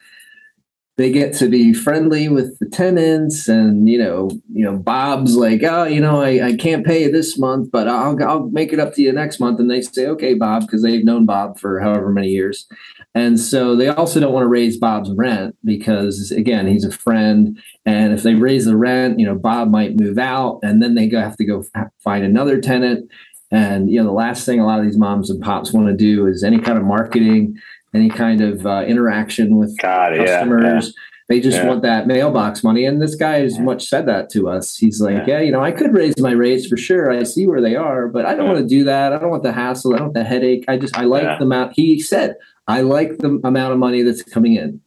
they 1.00 1.10
get 1.10 1.32
to 1.32 1.48
be 1.48 1.72
friendly 1.72 2.28
with 2.28 2.58
the 2.58 2.66
tenants 2.66 3.48
and 3.48 3.88
you 3.88 3.98
know 3.98 4.28
you 4.52 4.62
know 4.62 4.76
bob's 4.76 5.34
like 5.34 5.62
oh 5.62 5.84
you 5.84 5.98
know 5.98 6.20
i, 6.20 6.48
I 6.48 6.56
can't 6.56 6.84
pay 6.84 7.04
you 7.04 7.10
this 7.10 7.38
month 7.38 7.70
but 7.70 7.88
I'll, 7.88 8.22
I'll 8.22 8.48
make 8.50 8.74
it 8.74 8.78
up 8.78 8.92
to 8.94 9.02
you 9.02 9.10
next 9.10 9.40
month 9.40 9.58
and 9.60 9.70
they 9.70 9.80
say 9.80 10.06
okay 10.08 10.34
bob 10.34 10.66
because 10.66 10.82
they've 10.82 11.02
known 11.02 11.24
bob 11.24 11.58
for 11.58 11.80
however 11.80 12.10
many 12.10 12.28
years 12.28 12.66
and 13.14 13.40
so 13.40 13.74
they 13.74 13.88
also 13.88 14.20
don't 14.20 14.32
want 14.32 14.44
to 14.44 14.48
raise 14.48 14.76
bob's 14.76 15.10
rent 15.12 15.56
because 15.64 16.30
again 16.30 16.66
he's 16.66 16.84
a 16.84 16.92
friend 16.92 17.58
and 17.86 18.12
if 18.12 18.22
they 18.22 18.34
raise 18.34 18.64
the 18.64 18.76
rent 18.76 19.18
you 19.18 19.26
know 19.26 19.34
bob 19.34 19.70
might 19.70 19.98
move 19.98 20.18
out 20.18 20.60
and 20.62 20.82
then 20.82 20.94
they 20.94 21.06
go 21.06 21.20
have 21.20 21.36
to 21.36 21.44
go 21.44 21.64
find 21.98 22.24
another 22.24 22.60
tenant 22.60 23.10
and 23.50 23.90
you 23.90 23.98
know 23.98 24.06
the 24.06 24.12
last 24.12 24.46
thing 24.46 24.60
a 24.60 24.66
lot 24.66 24.78
of 24.78 24.84
these 24.84 24.98
moms 24.98 25.30
and 25.30 25.42
pops 25.42 25.72
want 25.72 25.88
to 25.88 25.96
do 25.96 26.26
is 26.26 26.44
any 26.44 26.58
kind 26.58 26.78
of 26.78 26.84
marketing 26.84 27.56
any 27.94 28.08
kind 28.08 28.40
of 28.40 28.66
uh, 28.66 28.84
interaction 28.86 29.56
with 29.56 29.76
God, 29.78 30.16
customers. 30.16 30.64
Yeah, 30.64 30.80
yeah. 30.80 30.90
They 31.28 31.40
just 31.40 31.58
yeah. 31.58 31.68
want 31.68 31.82
that 31.82 32.08
mailbox 32.08 32.64
money. 32.64 32.84
And 32.84 33.00
this 33.00 33.14
guy 33.14 33.38
has 33.40 33.58
much 33.58 33.86
said 33.86 34.06
that 34.06 34.30
to 34.30 34.48
us. 34.48 34.76
He's 34.76 35.00
like, 35.00 35.28
yeah. 35.28 35.40
you 35.40 35.52
know, 35.52 35.62
I 35.62 35.70
could 35.70 35.94
raise 35.94 36.18
my 36.18 36.32
rates 36.32 36.66
for 36.66 36.76
sure. 36.76 37.12
I 37.12 37.22
see 37.22 37.46
where 37.46 37.60
they 37.60 37.76
are, 37.76 38.08
but 38.08 38.26
I 38.26 38.34
don't 38.34 38.48
want 38.48 38.58
to 38.58 38.66
do 38.66 38.82
that. 38.84 39.12
I 39.12 39.18
don't 39.18 39.30
want 39.30 39.44
the 39.44 39.52
hassle. 39.52 39.94
I 39.94 39.98
don't 39.98 40.06
want 40.06 40.14
the 40.14 40.24
headache. 40.24 40.64
I 40.66 40.76
just, 40.76 40.96
I 40.96 41.04
like 41.04 41.22
the 41.38 41.44
amount. 41.44 41.74
He 41.76 42.00
said, 42.00 42.34
I 42.70 42.82
like 42.82 43.18
the 43.18 43.40
amount 43.42 43.72
of 43.72 43.78
money 43.78 44.02
that's 44.02 44.22
coming 44.22 44.54
in. 44.54 44.80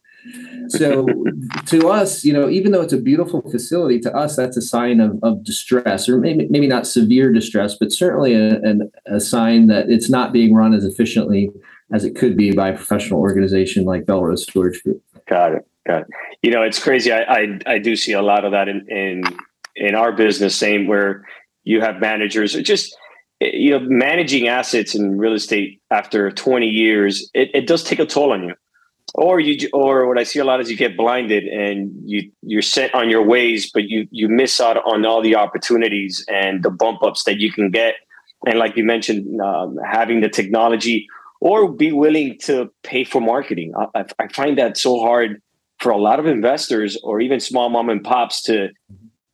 So 0.68 1.06
to 1.66 1.88
us, 1.90 2.24
you 2.24 2.32
know, 2.32 2.48
even 2.48 2.72
though 2.72 2.80
it's 2.80 2.94
a 2.94 2.98
beautiful 2.98 3.42
facility, 3.50 4.00
to 4.00 4.16
us 4.16 4.36
that's 4.36 4.56
a 4.56 4.62
sign 4.62 4.98
of, 5.00 5.18
of 5.22 5.44
distress, 5.44 6.08
or 6.08 6.18
maybe 6.18 6.46
maybe 6.48 6.66
not 6.66 6.86
severe 6.86 7.30
distress, 7.30 7.76
but 7.78 7.92
certainly 7.92 8.34
a, 8.34 8.60
a, 9.06 9.20
sign 9.20 9.66
that 9.66 9.90
it's 9.90 10.08
not 10.08 10.32
being 10.32 10.54
run 10.54 10.72
as 10.72 10.86
efficiently 10.86 11.50
as 11.92 12.04
it 12.04 12.16
could 12.16 12.34
be 12.36 12.52
by 12.52 12.70
a 12.70 12.74
professional 12.74 13.20
organization 13.20 13.84
like 13.84 14.06
Belrose 14.06 14.38
Storage 14.38 14.82
Group. 14.82 15.02
Got 15.28 15.52
it. 15.52 15.66
Got 15.86 16.02
it. 16.02 16.06
You 16.42 16.50
know, 16.50 16.62
it's 16.62 16.82
crazy. 16.82 17.12
I, 17.12 17.22
I, 17.22 17.58
I 17.66 17.78
do 17.78 17.94
see 17.94 18.12
a 18.12 18.22
lot 18.22 18.46
of 18.46 18.52
that 18.52 18.68
in, 18.68 18.88
in 18.88 19.24
in 19.76 19.94
our 19.94 20.12
business, 20.12 20.56
same 20.56 20.86
where 20.86 21.26
you 21.64 21.82
have 21.82 22.00
managers 22.00 22.54
just 22.54 22.96
you 23.52 23.70
know 23.70 23.80
managing 23.80 24.48
assets 24.48 24.94
in 24.94 25.18
real 25.18 25.34
estate 25.34 25.80
after 25.90 26.30
20 26.30 26.66
years 26.66 27.30
it, 27.34 27.50
it 27.54 27.66
does 27.66 27.82
take 27.82 27.98
a 27.98 28.06
toll 28.06 28.32
on 28.32 28.44
you 28.44 28.54
or 29.14 29.38
you 29.40 29.68
or 29.72 30.06
what 30.06 30.18
i 30.18 30.22
see 30.22 30.38
a 30.38 30.44
lot 30.44 30.60
is 30.60 30.70
you 30.70 30.76
get 30.76 30.96
blinded 30.96 31.44
and 31.44 31.92
you 32.04 32.30
you're 32.42 32.62
set 32.62 32.94
on 32.94 33.10
your 33.10 33.22
ways 33.22 33.70
but 33.72 33.84
you 33.84 34.06
you 34.10 34.28
miss 34.28 34.60
out 34.60 34.76
on 34.86 35.04
all 35.04 35.22
the 35.22 35.34
opportunities 35.34 36.24
and 36.28 36.62
the 36.62 36.70
bump 36.70 37.02
ups 37.02 37.24
that 37.24 37.38
you 37.38 37.52
can 37.52 37.70
get 37.70 37.94
and 38.46 38.58
like 38.58 38.76
you 38.76 38.84
mentioned 38.84 39.40
um, 39.40 39.78
having 39.84 40.20
the 40.20 40.28
technology 40.28 41.06
or 41.44 41.70
be 41.70 41.92
willing 41.92 42.38
to 42.38 42.70
pay 42.82 43.04
for 43.04 43.20
marketing. 43.20 43.74
I, 43.94 44.06
I, 44.18 44.28
find 44.28 44.56
that 44.56 44.78
so 44.78 44.98
hard 44.98 45.42
for 45.78 45.92
a 45.92 45.98
lot 45.98 46.18
of 46.18 46.26
investors 46.26 46.98
or 47.04 47.20
even 47.20 47.38
small 47.38 47.68
mom 47.68 47.90
and 47.90 48.02
pops 48.02 48.40
to 48.42 48.70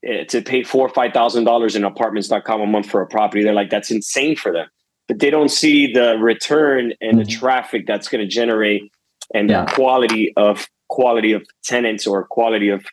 to 0.02 0.42
pay 0.42 0.62
four 0.62 0.86
or 0.86 0.88
five 0.88 1.12
thousand 1.12 1.44
dollars 1.44 1.76
in 1.76 1.84
apartments.com 1.84 2.60
a 2.60 2.66
month 2.66 2.90
for 2.90 3.00
a 3.02 3.06
property. 3.06 3.42
They're 3.42 3.54
like, 3.54 3.70
that's 3.70 3.90
insane 3.90 4.36
for 4.36 4.52
them. 4.52 4.66
But 5.08 5.18
they 5.18 5.30
don't 5.30 5.50
see 5.50 5.92
the 5.92 6.16
return 6.18 6.92
and 7.00 7.18
the 7.18 7.24
mm-hmm. 7.24 7.38
traffic 7.38 7.86
that's 7.86 8.08
going 8.08 8.20
to 8.20 8.28
generate 8.28 8.92
and 9.34 9.50
yeah. 9.50 9.64
the 9.64 9.72
quality 9.72 10.32
of 10.36 10.68
quality 10.88 11.32
of 11.32 11.44
tenants 11.64 12.06
or 12.06 12.24
quality 12.24 12.68
of 12.68 12.84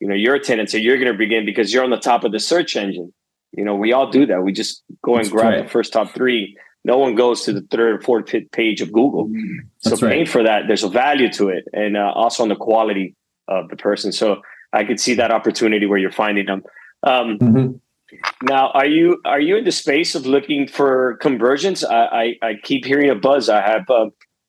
you 0.00 0.08
know 0.08 0.14
your 0.14 0.38
tenants 0.38 0.72
that 0.72 0.80
you're 0.80 0.98
going 0.98 1.12
to 1.12 1.18
begin 1.18 1.44
because 1.44 1.72
you're 1.72 1.84
on 1.84 1.90
the 1.90 1.96
top 1.96 2.24
of 2.24 2.32
the 2.32 2.40
search 2.40 2.76
engine. 2.76 3.12
You 3.52 3.64
know, 3.64 3.76
we 3.76 3.92
all 3.92 4.10
do 4.10 4.24
that. 4.26 4.42
We 4.42 4.52
just 4.52 4.82
go 5.02 5.16
and 5.16 5.30
grab 5.30 5.52
right. 5.52 5.64
the 5.64 5.68
first 5.68 5.92
top 5.92 6.12
three 6.14 6.56
no 6.84 6.98
one 6.98 7.14
goes 7.14 7.42
to 7.42 7.52
the 7.52 7.60
third 7.62 7.94
or 7.94 8.00
fourth 8.00 8.34
page 8.50 8.80
of 8.80 8.92
Google. 8.92 9.28
Mm, 9.28 9.58
that's 9.84 10.00
so 10.00 10.08
paying 10.08 10.20
right. 10.20 10.28
for 10.28 10.42
that, 10.42 10.66
there's 10.66 10.82
a 10.82 10.88
value 10.88 11.30
to 11.34 11.48
it, 11.48 11.64
and 11.72 11.96
uh, 11.96 12.12
also 12.14 12.42
on 12.42 12.48
the 12.48 12.56
quality 12.56 13.14
of 13.48 13.68
the 13.68 13.76
person. 13.76 14.12
So 14.12 14.42
I 14.72 14.84
could 14.84 15.00
see 15.00 15.14
that 15.14 15.30
opportunity 15.30 15.86
where 15.86 15.98
you're 15.98 16.12
finding 16.12 16.46
them. 16.46 16.62
Um, 17.02 17.38
mm-hmm. 17.38 17.72
Now, 18.42 18.70
are 18.70 18.86
you 18.86 19.20
are 19.24 19.40
you 19.40 19.56
in 19.56 19.64
the 19.64 19.72
space 19.72 20.14
of 20.14 20.26
looking 20.26 20.66
for 20.66 21.16
conversions? 21.18 21.84
I 21.84 22.04
I, 22.04 22.34
I 22.42 22.54
keep 22.62 22.84
hearing 22.84 23.10
a 23.10 23.14
buzz. 23.14 23.48
I 23.48 23.62
have. 23.62 23.88
Uh, 23.88 24.06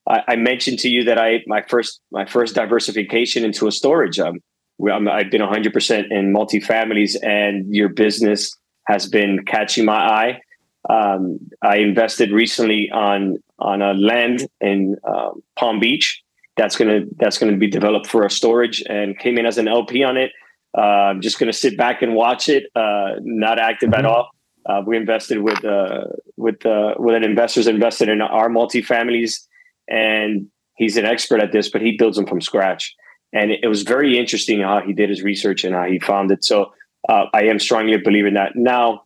I, 0.08 0.22
I, 0.28 0.36
mentioned 0.36 0.80
to 0.80 0.90
you 0.90 1.06
that 1.06 1.18
I 1.18 1.40
my 1.48 1.62
first 1.70 2.02
my 2.12 2.26
first 2.26 2.56
diversification 2.56 3.46
into 3.46 3.68
a 3.68 3.72
storage. 3.72 4.20
Um, 4.20 4.40
i 4.82 5.20
have 5.20 5.32
been 5.32 5.42
100% 5.42 6.12
in 6.12 6.34
multifamilies, 6.34 7.16
and 7.24 7.74
your 7.74 7.90
business 7.90 8.58
has 8.88 9.08
been 9.08 9.46
catching 9.46 9.86
my 9.86 9.94
eye. 9.94 10.42
Um, 10.90 11.40
I 11.62 11.78
invested 11.78 12.32
recently 12.32 12.90
on 12.92 13.38
on 13.60 13.82
a 13.82 13.94
land 13.94 14.48
in 14.60 14.98
uh, 15.08 15.30
Palm 15.56 15.80
Beach 15.80 16.23
that's 16.58 16.76
gonna 16.76 17.02
that's 17.18 17.38
gonna 17.38 17.58
be 17.58 17.70
developed 17.70 18.08
for 18.08 18.26
a 18.26 18.30
storage 18.30 18.84
and 18.88 19.18
came 19.18 19.38
in 19.38 19.46
as 19.46 19.58
an 19.58 19.68
LP 19.68 20.04
on 20.04 20.18
it. 20.18 20.32
Uh, 20.78 20.82
I'm 21.12 21.22
just 21.22 21.40
gonna 21.40 21.54
sit 21.54 21.78
back 21.78 22.02
and 22.02 22.16
watch 22.16 22.50
it, 22.50 22.66
uh, 22.76 23.14
not 23.22 23.60
active 23.60 23.90
mm-hmm. 23.90 24.00
at 24.00 24.06
all. 24.06 24.30
Uh, 24.66 24.82
we 24.86 24.96
invested 24.96 25.40
with 25.40 25.64
uh, 25.66 26.06
with 26.38 26.66
uh, 26.66 26.96
with 26.98 27.16
an 27.16 27.24
investors 27.24 27.68
invested 27.68 28.10
in 28.10 28.22
our 28.22 28.50
multifamilies, 28.50 29.42
and 29.90 30.48
he's 30.76 30.96
an 30.96 31.06
expert 31.06 31.42
at 31.42 31.52
this, 31.52 31.70
but 31.70 31.82
he 31.82 31.98
builds 31.98 32.18
them 32.18 32.26
from 32.26 32.40
scratch. 32.40 32.94
And 33.34 33.52
it, 33.52 33.62
it 33.64 33.68
was 33.68 33.82
very 33.82 34.18
interesting 34.18 34.62
how 34.62 34.80
he 34.80 34.94
did 34.94 35.10
his 35.10 35.24
research 35.24 35.64
and 35.64 35.74
how 35.76 35.86
he 35.86 36.00
found 36.00 36.32
it. 36.32 36.44
So 36.44 36.72
I 37.10 37.44
am 37.44 37.60
strongly 37.60 37.94
a 37.94 38.00
believer 38.00 38.28
in 38.28 38.36
that. 38.36 38.56
Now, 38.56 39.02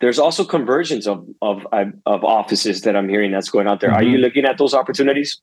there's 0.00 0.18
also 0.18 0.44
conversions 0.44 1.08
of 1.08 1.26
of 1.42 1.66
of 2.06 2.24
offices 2.24 2.82
that 2.82 2.94
I'm 2.94 3.08
hearing 3.08 3.32
that's 3.32 3.50
going 3.50 3.66
out 3.66 3.80
there. 3.80 3.90
Mm-hmm. 3.90 3.98
Are 3.98 4.02
you 4.02 4.14
mm-hmm. 4.14 4.22
looking 4.22 4.44
at 4.44 4.58
those 4.58 4.74
opportunities? 4.74 5.40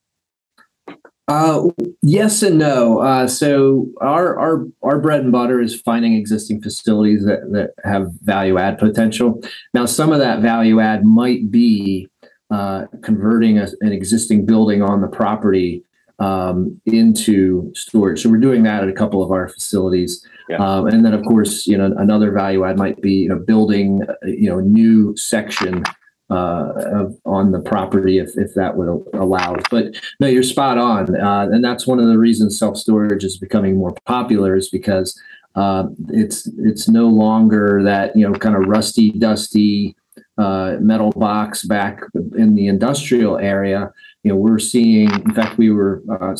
Uh, 1.28 1.68
yes 2.02 2.42
and 2.42 2.58
no. 2.58 3.00
Uh, 3.00 3.28
so 3.28 3.88
our 4.00 4.40
our 4.40 4.66
our 4.82 5.00
bread 5.00 5.22
and 5.22 5.32
butter 5.32 5.60
is 5.60 5.80
finding 5.82 6.14
existing 6.14 6.62
facilities 6.62 7.26
that 7.26 7.52
that 7.52 7.72
have 7.84 8.12
value 8.22 8.58
add 8.58 8.80
potential. 8.80 9.42
Now, 9.74 9.86
some 9.86 10.14
of 10.14 10.20
that 10.20 10.42
value 10.42 10.80
add 10.80 11.04
might 11.04 11.52
be 11.52 12.08
uh, 12.50 12.86
converting 13.04 13.60
a, 13.60 13.68
an 13.82 13.92
existing 13.92 14.46
building 14.46 14.82
on 14.82 15.02
the 15.02 15.08
property 15.08 15.84
um, 16.20 16.80
into 16.86 17.74
storage. 17.76 18.24
So 18.24 18.30
we're 18.30 18.38
doing 18.38 18.64
that 18.64 18.84
at 18.84 18.90
a 18.90 18.94
couple 18.94 19.22
of 19.22 19.32
our 19.32 19.50
facilities. 19.50 20.26
Yeah. 20.48 20.58
Um, 20.58 20.88
and 20.88 21.06
then, 21.06 21.14
of 21.14 21.24
course, 21.24 21.68
you 21.68 21.78
know, 21.78 21.94
another 21.98 22.32
value 22.32 22.64
add 22.64 22.78
might 22.78 23.02
be 23.02 23.14
you 23.14 23.30
know 23.30 23.38
building 23.38 24.02
you 24.24 24.50
know 24.50 24.60
a 24.60 24.64
new 24.64 25.16
section 25.18 25.84
uh, 26.30 27.06
on 27.26 27.52
the 27.52 27.60
property 27.60 28.18
if, 28.18 28.32
if 28.38 28.54
that 28.56 28.76
would 28.76 28.88
allow. 29.14 29.56
But 29.70 29.96
no, 30.20 30.28
you're 30.28 30.44
spot 30.44 30.78
on, 30.78 31.16
uh, 31.16 31.48
and 31.52 31.64
that's 31.64 31.88
one 31.88 32.00
of 32.00 32.08
the 32.08 32.18
reasons 32.18 32.58
self 32.58 32.78
storage 32.78 33.24
is 33.24 33.38
becoming 33.38 33.78
more 33.78 33.96
popular 34.06 34.56
is 34.56 34.70
because 34.70 35.20
uh, 35.56 35.86
it's 36.10 36.48
it's 36.58 36.88
no 36.88 37.08
longer 37.08 37.82
that 37.84 38.16
you 38.16 38.28
know 38.28 38.38
kind 38.38 38.56
of 38.56 38.68
rusty, 38.68 39.12
dusty 39.12 39.96
uh, 40.38 40.78
metal 40.80 41.12
box 41.12 41.64
back 41.64 42.02
in 42.38 42.56
the 42.56 42.68
industrial 42.68 43.38
area 43.38 43.92
you 44.28 44.34
know, 44.34 44.40
we're 44.40 44.60
seeing. 44.60 45.10
In 45.10 45.34
fact, 45.34 45.58
we 45.58 45.70
were 45.70 46.04
uh, 46.20 46.36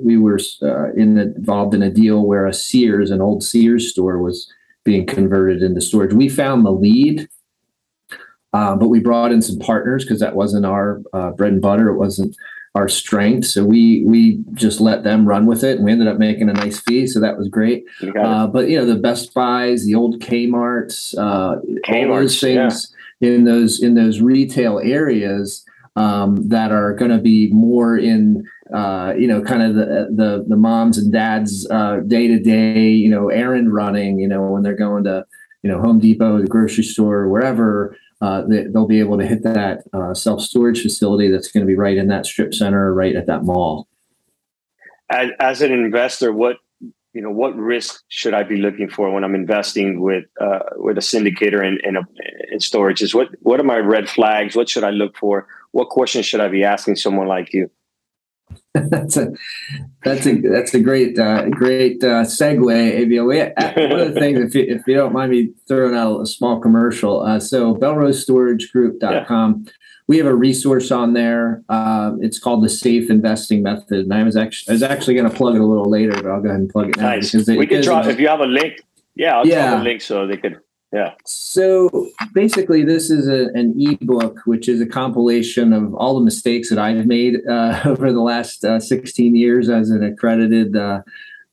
we 0.00 0.16
were 0.18 0.38
uh, 0.62 0.92
in 0.92 1.18
involved 1.18 1.74
in 1.74 1.82
a 1.82 1.90
deal 1.90 2.24
where 2.24 2.46
a 2.46 2.52
Sears, 2.52 3.10
an 3.10 3.20
old 3.20 3.42
Sears 3.42 3.90
store, 3.90 4.22
was 4.22 4.48
being 4.84 5.04
converted 5.04 5.60
into 5.60 5.80
storage. 5.80 6.12
We 6.12 6.28
found 6.28 6.64
the 6.64 6.70
lead, 6.70 7.28
uh, 8.52 8.76
but 8.76 8.88
we 8.88 9.00
brought 9.00 9.32
in 9.32 9.42
some 9.42 9.58
partners 9.58 10.04
because 10.04 10.20
that 10.20 10.34
wasn't 10.34 10.64
our 10.64 11.02
uh, 11.12 11.30
bread 11.30 11.52
and 11.52 11.62
butter. 11.62 11.88
It 11.88 11.96
wasn't 11.96 12.36
our 12.74 12.88
strength. 12.88 13.46
So 13.46 13.64
we 13.64 14.04
we 14.04 14.42
just 14.54 14.80
let 14.80 15.04
them 15.04 15.26
run 15.26 15.46
with 15.46 15.64
it, 15.64 15.76
and 15.76 15.84
we 15.84 15.92
ended 15.92 16.08
up 16.08 16.18
making 16.18 16.48
a 16.48 16.54
nice 16.54 16.80
fee. 16.80 17.06
So 17.06 17.20
that 17.20 17.36
was 17.36 17.48
great. 17.48 17.84
Uh, 18.24 18.46
but 18.46 18.68
you 18.68 18.78
know, 18.78 18.86
the 18.86 18.96
Best 18.96 19.34
Buys, 19.34 19.84
the 19.84 19.94
old 19.94 20.20
Kmart's, 20.20 21.16
uh, 21.18 21.56
all 21.88 22.08
those 22.08 22.40
things 22.40 22.94
yeah. 23.20 23.30
in 23.30 23.44
those 23.44 23.82
in 23.82 23.94
those 23.94 24.20
retail 24.20 24.78
areas 24.78 25.64
um, 25.96 26.48
that 26.48 26.70
are 26.70 26.94
going 26.94 27.10
to 27.10 27.18
be 27.18 27.50
more 27.52 27.96
in 27.96 28.46
uh, 28.72 29.14
you 29.16 29.26
know, 29.26 29.42
kind 29.42 29.62
of 29.62 29.74
the 29.74 30.08
the 30.14 30.44
the 30.46 30.56
moms 30.56 30.98
and 30.98 31.12
dads 31.12 31.66
day 32.06 32.28
to 32.28 32.38
day, 32.38 32.90
you 32.90 33.08
know, 33.08 33.28
errand 33.28 33.72
running, 33.72 34.18
you 34.18 34.28
know, 34.28 34.42
when 34.42 34.62
they're 34.62 34.76
going 34.76 35.04
to, 35.04 35.24
you 35.62 35.70
know, 35.70 35.80
Home 35.80 35.98
Depot, 35.98 36.40
the 36.40 36.46
grocery 36.46 36.84
store, 36.84 37.28
wherever, 37.28 37.96
uh, 38.20 38.42
they, 38.48 38.66
will 38.68 38.86
be 38.86 39.00
able 39.00 39.18
to 39.18 39.26
hit 39.26 39.42
that 39.44 39.82
uh, 39.92 40.12
self 40.14 40.40
storage 40.40 40.82
facility 40.82 41.30
that's 41.30 41.50
going 41.50 41.64
to 41.64 41.66
be 41.66 41.76
right 41.76 41.96
in 41.96 42.08
that 42.08 42.26
strip 42.26 42.52
center, 42.52 42.92
right 42.92 43.14
at 43.14 43.26
that 43.26 43.44
mall. 43.44 43.88
As, 45.10 45.30
as 45.40 45.62
an 45.62 45.72
investor, 45.72 46.32
what 46.32 46.56
you 47.14 47.22
know, 47.22 47.30
what 47.30 47.56
risk 47.56 48.02
should 48.08 48.34
I 48.34 48.42
be 48.42 48.56
looking 48.56 48.88
for 48.88 49.10
when 49.10 49.24
I'm 49.24 49.34
investing 49.34 50.00
with 50.00 50.24
uh, 50.40 50.60
with 50.76 50.98
a 50.98 51.00
syndicator 51.00 51.66
in 51.66 51.78
in, 51.82 51.96
a, 51.96 52.02
in 52.52 52.58
storages? 52.58 53.14
What 53.14 53.28
what 53.40 53.60
are 53.60 53.64
my 53.64 53.78
red 53.78 54.08
flags? 54.08 54.54
What 54.54 54.68
should 54.68 54.84
I 54.84 54.90
look 54.90 55.16
for? 55.16 55.46
What 55.72 55.88
questions 55.88 56.26
should 56.26 56.40
I 56.40 56.48
be 56.48 56.64
asking 56.64 56.96
someone 56.96 57.26
like 57.26 57.52
you? 57.52 57.70
that's 58.90 59.16
a 59.16 59.32
that's 60.04 60.26
a 60.26 60.40
that's 60.40 60.74
a 60.74 60.80
great 60.80 61.18
uh, 61.18 61.48
great 61.48 62.02
uh, 62.02 62.24
segue, 62.24 63.00
Abiel. 63.00 63.52
Uh, 63.56 63.88
one 63.88 64.00
of 64.00 64.14
the 64.14 64.20
things, 64.20 64.38
if 64.38 64.54
you, 64.54 64.64
if 64.68 64.86
you 64.86 64.94
don't 64.94 65.12
mind 65.12 65.30
me 65.30 65.50
throwing 65.66 65.96
out 65.96 66.20
a 66.20 66.26
small 66.26 66.60
commercial, 66.60 67.20
uh, 67.20 67.40
so 67.40 67.74
BelroseStorageGroup.com, 67.76 69.64
yeah. 69.66 69.72
we 70.06 70.18
have 70.18 70.26
a 70.26 70.34
resource 70.34 70.90
on 70.90 71.12
there. 71.12 71.62
Uh, 71.68 72.12
it's 72.20 72.38
called 72.38 72.64
the 72.64 72.68
Safe 72.68 73.10
Investing 73.10 73.62
Method, 73.62 74.04
and 74.04 74.14
I 74.14 74.22
was 74.22 74.36
actually 74.36 74.72
I 74.72 74.74
was 74.74 74.82
actually 74.82 75.14
going 75.14 75.30
to 75.30 75.36
plug 75.36 75.54
it 75.54 75.60
a 75.60 75.66
little 75.66 75.90
later, 75.90 76.12
but 76.12 76.26
I'll 76.26 76.42
go 76.42 76.48
ahead 76.48 76.60
and 76.60 76.70
plug 76.70 76.90
it 76.90 76.96
now 76.96 77.10
nice. 77.10 77.32
because 77.32 77.48
we 77.48 77.66
can 77.66 77.82
drop 77.82 78.06
if 78.06 78.20
you 78.20 78.28
have 78.28 78.40
a 78.40 78.46
link. 78.46 78.80
Yeah, 79.14 79.38
I'll 79.38 79.46
yeah. 79.46 79.70
drop 79.70 79.80
a 79.80 79.84
link 79.84 80.00
so 80.00 80.26
they 80.26 80.36
could 80.36 80.60
yeah. 80.92 81.14
So 81.26 82.08
basically, 82.32 82.82
this 82.82 83.10
is 83.10 83.28
a, 83.28 83.50
an 83.54 83.74
ebook, 83.78 84.40
which 84.46 84.68
is 84.68 84.80
a 84.80 84.86
compilation 84.86 85.72
of 85.74 85.94
all 85.94 86.14
the 86.14 86.24
mistakes 86.24 86.70
that 86.70 86.78
I've 86.78 87.06
made 87.06 87.46
uh, 87.46 87.80
over 87.84 88.12
the 88.12 88.22
last 88.22 88.64
uh, 88.64 88.80
16 88.80 89.34
years 89.34 89.68
as 89.68 89.90
an 89.90 90.02
accredited 90.02 90.76
uh, 90.76 91.02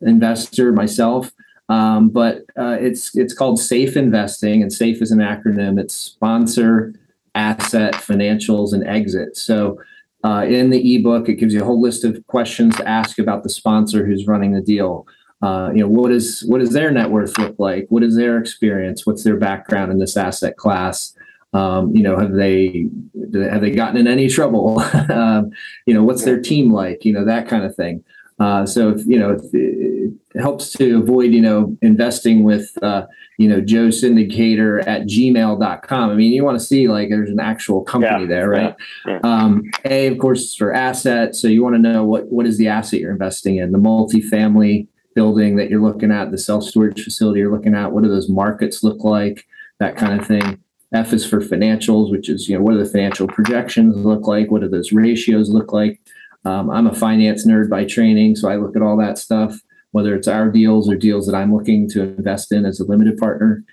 investor 0.01 0.71
myself. 0.71 1.31
Um, 1.67 2.09
but 2.09 2.43
uh, 2.57 2.77
it's 2.79 3.15
it's 3.17 3.33
called 3.33 3.59
Safe 3.59 3.97
Investing, 3.97 4.61
and 4.61 4.71
Safe 4.71 5.01
is 5.01 5.11
an 5.11 5.19
acronym. 5.19 5.79
It's 5.79 5.95
sponsor, 5.95 6.93
asset, 7.33 7.95
financials, 7.95 8.73
and 8.73 8.85
exit. 8.87 9.37
So. 9.37 9.79
Uh, 10.23 10.43
in 10.43 10.71
the 10.71 10.95
ebook, 10.95 11.29
it 11.29 11.35
gives 11.35 11.53
you 11.53 11.61
a 11.61 11.63
whole 11.63 11.79
list 11.79 12.03
of 12.03 12.25
questions 12.25 12.75
to 12.75 12.89
ask 12.89 13.19
about 13.19 13.43
the 13.43 13.49
sponsor 13.49 14.03
who's 14.07 14.25
running 14.25 14.53
the 14.53 14.61
deal 14.61 15.05
uh, 15.41 15.71
you 15.73 15.81
know 15.81 15.87
what 15.87 16.11
is 16.11 16.43
what 16.47 16.59
does 16.59 16.71
their 16.71 16.91
net 16.91 17.11
worth 17.11 17.37
look 17.37 17.55
like? 17.59 17.85
What 17.89 18.03
is 18.03 18.15
their 18.15 18.37
experience? 18.37 19.05
What's 19.05 19.23
their 19.23 19.37
background 19.37 19.91
in 19.91 19.99
this 19.99 20.17
asset 20.17 20.57
class? 20.57 21.13
Um, 21.53 21.95
you 21.95 22.03
know 22.03 22.17
have 22.17 22.33
they 22.33 22.87
have 23.33 23.61
they 23.61 23.71
gotten 23.71 23.97
in 23.97 24.07
any 24.07 24.29
trouble? 24.29 24.83
Um, 25.09 25.51
you 25.85 25.93
know 25.93 26.03
what's 26.03 26.25
their 26.25 26.41
team 26.41 26.71
like? 26.71 27.05
You 27.05 27.13
know 27.13 27.25
that 27.25 27.47
kind 27.47 27.63
of 27.63 27.75
thing. 27.75 28.03
Uh, 28.37 28.65
so 28.65 28.89
if, 28.89 29.05
you 29.05 29.17
know 29.17 29.37
it 29.53 30.41
helps 30.41 30.73
to 30.73 30.99
avoid 30.99 31.31
you 31.31 31.41
know 31.41 31.77
investing 31.81 32.43
with 32.43 32.71
uh, 32.81 33.05
you 33.37 33.47
know 33.47 33.61
joe 33.61 33.87
syndicator 33.87 34.85
at 34.85 35.03
gmail.com 35.03 36.09
i 36.09 36.13
mean 36.13 36.33
you 36.33 36.43
want 36.43 36.59
to 36.59 36.65
see 36.65 36.89
like 36.89 37.07
there's 37.07 37.29
an 37.29 37.39
actual 37.39 37.81
company 37.81 38.23
yeah, 38.23 38.27
there 38.27 38.49
right? 38.49 38.75
yeah, 39.05 39.13
yeah. 39.13 39.19
Um, 39.23 39.63
a 39.85 40.07
of 40.07 40.17
course 40.17 40.53
for 40.53 40.73
asset 40.73 41.33
so 41.33 41.47
you 41.47 41.63
want 41.63 41.75
to 41.75 41.81
know 41.81 42.03
what 42.03 42.29
what 42.29 42.45
is 42.45 42.57
the 42.57 42.67
asset 42.67 42.99
you're 42.99 43.11
investing 43.11 43.55
in? 43.55 43.71
The 43.71 43.77
multifamily 43.77 44.87
building 45.15 45.55
that 45.55 45.69
you're 45.69 45.81
looking 45.81 46.11
at, 46.11 46.29
the 46.29 46.37
self 46.37 46.63
storage 46.63 47.03
facility 47.03 47.39
you're 47.39 47.51
looking 47.51 47.73
at, 47.73 47.91
what 47.91 48.03
do 48.03 48.09
those 48.09 48.29
markets 48.29 48.83
look 48.83 49.03
like, 49.03 49.47
that 49.79 49.95
kind 49.97 50.19
of 50.19 50.27
thing. 50.27 50.59
F 50.93 51.13
is 51.13 51.25
for 51.25 51.39
financials, 51.41 52.11
which 52.11 52.29
is, 52.29 52.47
you 52.47 52.55
know, 52.55 52.61
what 52.61 52.73
do 52.73 52.77
the 52.77 52.89
financial 52.89 53.27
projections 53.27 53.97
look 53.97 54.27
like? 54.27 54.51
What 54.51 54.61
do 54.61 54.69
those 54.69 54.91
ratios 54.91 55.49
look 55.49 55.73
like? 55.73 55.99
Um, 56.45 56.69
I'm 56.69 56.87
a 56.87 56.93
finance 56.93 57.45
nerd 57.45 57.69
by 57.69 57.85
training, 57.85 58.35
so 58.35 58.47
I 58.47 58.57
look 58.57 58.75
at 58.75 58.81
all 58.81 58.95
that 58.97 59.17
stuff, 59.17 59.59
whether 59.91 60.15
it's 60.15 60.27
our 60.27 60.49
deals 60.49 60.87
or 60.89 60.95
deals 60.95 61.25
that 61.25 61.35
I'm 61.35 61.53
looking 61.53 61.89
to 61.89 62.03
invest 62.03 62.51
in 62.51 62.65
as 62.65 62.79
a 62.79 62.85
limited 62.85 63.17
partner. 63.17 63.63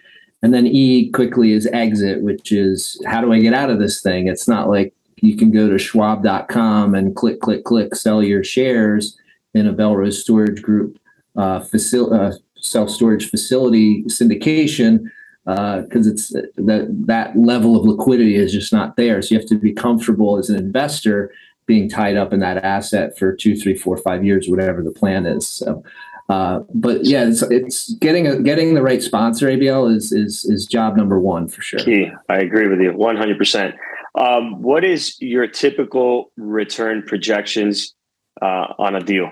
And 0.42 0.55
then 0.55 0.66
E 0.66 1.11
quickly 1.11 1.52
is 1.52 1.66
exit, 1.66 2.22
which 2.22 2.50
is 2.50 3.00
how 3.07 3.20
do 3.20 3.33
I 3.33 3.40
get 3.40 3.55
out 3.55 3.70
of 3.70 3.78
this 3.78 4.00
thing? 4.00 4.26
It's 4.26 4.48
not 4.48 4.68
like 4.68 4.94
you 5.16 5.37
can 5.37 5.52
go 5.52 5.68
to 5.68 5.78
schwab.com 5.78 6.94
and 6.94 7.14
click, 7.14 7.40
click, 7.40 7.64
click, 7.64 7.94
sell 7.94 8.22
your 8.22 8.42
shares 8.42 9.16
in 9.55 9.68
a 9.68 9.72
Belrose 9.72 10.14
storage 10.14 10.62
group 10.62 10.98
uh, 11.37 11.64
uh, 11.73 12.33
self 12.57 12.90
storage 12.90 13.31
facility 13.31 14.05
syndication 14.05 15.11
because 15.45 16.07
uh, 16.07 16.11
it's 16.11 16.29
that 16.31 16.87
that 17.07 17.37
level 17.37 17.77
of 17.77 17.85
liquidity 17.85 18.37
is 18.37 18.53
just 18.53 18.73
not 18.73 18.97
there. 18.97 19.21
So 19.21 19.35
you 19.35 19.40
have 19.40 19.49
to 19.49 19.59
be 19.59 19.73
comfortable 19.73 20.38
as 20.38 20.49
an 20.51 20.57
investor 20.57 21.33
being 21.66 21.88
tied 21.88 22.16
up 22.16 22.33
in 22.33 22.40
that 22.40 22.64
asset 22.64 23.18
for 23.18 23.35
two, 23.35 23.57
three, 23.57 23.77
four, 23.77 23.97
five 23.97 24.25
years, 24.25 24.49
whatever 24.49 24.83
the 24.83 24.92
plan 24.92 25.27
is. 25.27 25.47
So. 25.49 25.83
Uh, 26.29 26.61
but 26.73 27.05
yeah, 27.05 27.27
it's, 27.27 27.42
it's 27.42 27.92
getting 27.95 28.27
a, 28.27 28.40
getting 28.40 28.75
the 28.75 28.81
right 28.81 29.03
sponsor. 29.03 29.49
Abiel 29.49 29.95
is 29.95 30.12
is 30.12 30.45
is 30.45 30.64
job 30.66 30.97
number 30.97 31.21
one 31.21 31.49
for 31.49 31.61
sure. 31.61 31.81
Key. 31.81 32.11
I 32.29 32.38
agree 32.38 32.68
with 32.68 32.81
you 32.81 32.92
one 32.92 33.16
hundred 33.16 33.37
percent. 33.37 33.75
Um, 34.14 34.62
what 34.62 34.85
is 34.85 35.21
your 35.21 35.47
typical 35.47 36.31
return 36.37 37.03
projections 37.03 37.95
uh, 38.40 38.73
on 38.79 38.95
a 38.95 39.01
deal? 39.01 39.31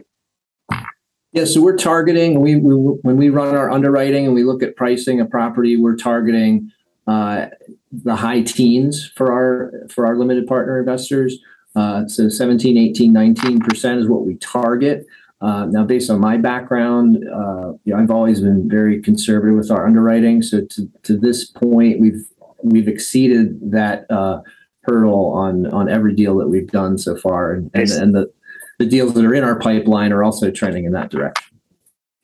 Yeah, 1.32 1.44
so 1.44 1.62
we're 1.62 1.76
targeting 1.76 2.40
we, 2.40 2.56
we 2.56 2.74
when 2.74 3.16
we 3.16 3.30
run 3.30 3.54
our 3.54 3.70
underwriting 3.70 4.26
and 4.26 4.34
we 4.34 4.42
look 4.42 4.62
at 4.62 4.74
pricing 4.74 5.20
a 5.20 5.24
property, 5.24 5.76
we're 5.76 5.96
targeting 5.96 6.72
uh, 7.06 7.46
the 7.92 8.16
high 8.16 8.42
teens 8.42 9.12
for 9.14 9.32
our 9.32 9.72
for 9.88 10.06
our 10.06 10.16
limited 10.16 10.46
partner 10.46 10.78
investors. 10.80 11.38
Uh, 11.76 12.04
so 12.08 12.28
17, 12.28 12.76
18, 12.76 13.12
19 13.12 13.60
percent 13.60 14.00
is 14.00 14.08
what 14.08 14.26
we 14.26 14.34
target. 14.36 15.06
Uh, 15.40 15.66
now, 15.66 15.84
based 15.84 16.10
on 16.10 16.20
my 16.20 16.36
background, 16.36 17.16
uh, 17.32 17.72
you 17.84 17.94
know, 17.94 17.96
I've 17.96 18.10
always 18.10 18.40
been 18.40 18.68
very 18.68 19.00
conservative 19.00 19.56
with 19.56 19.70
our 19.70 19.86
underwriting. 19.86 20.42
So 20.42 20.62
to, 20.66 20.90
to 21.04 21.16
this 21.16 21.44
point, 21.44 22.00
we've 22.00 22.24
we've 22.62 22.88
exceeded 22.88 23.70
that 23.70 24.10
uh, 24.10 24.40
hurdle 24.82 25.32
on 25.32 25.72
on 25.72 25.88
every 25.88 26.14
deal 26.14 26.36
that 26.38 26.48
we've 26.48 26.70
done 26.70 26.98
so 26.98 27.16
far, 27.16 27.52
and, 27.52 27.70
and, 27.72 27.90
and 27.90 28.14
the 28.16 28.32
the 28.80 28.86
deals 28.86 29.12
that 29.12 29.22
are 29.26 29.34
in 29.34 29.44
our 29.44 29.58
pipeline 29.58 30.10
are 30.10 30.24
also 30.24 30.50
trending 30.50 30.86
in 30.86 30.92
that 30.92 31.10
direction. 31.10 31.44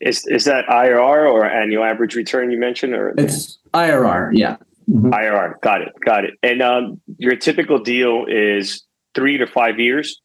Is 0.01 0.27
is 0.27 0.47
that 0.47 0.65
IRR 0.67 1.31
or 1.31 1.45
annual 1.45 1.85
average 1.85 2.15
return 2.15 2.51
you 2.51 2.59
mentioned, 2.59 2.95
or 2.95 3.13
it's 3.19 3.59
IRR? 3.75 4.31
Yeah, 4.33 4.57
mm-hmm. 4.91 5.11
IRR. 5.11 5.61
Got 5.61 5.83
it. 5.83 5.93
Got 6.03 6.25
it. 6.25 6.35
And 6.43 6.63
um, 6.63 7.01
your 7.19 7.37
typical 7.37 7.79
deal 7.79 8.25
is 8.27 8.83
three 9.15 9.37
to 9.37 9.47
five 9.47 9.79
years. 9.79 10.21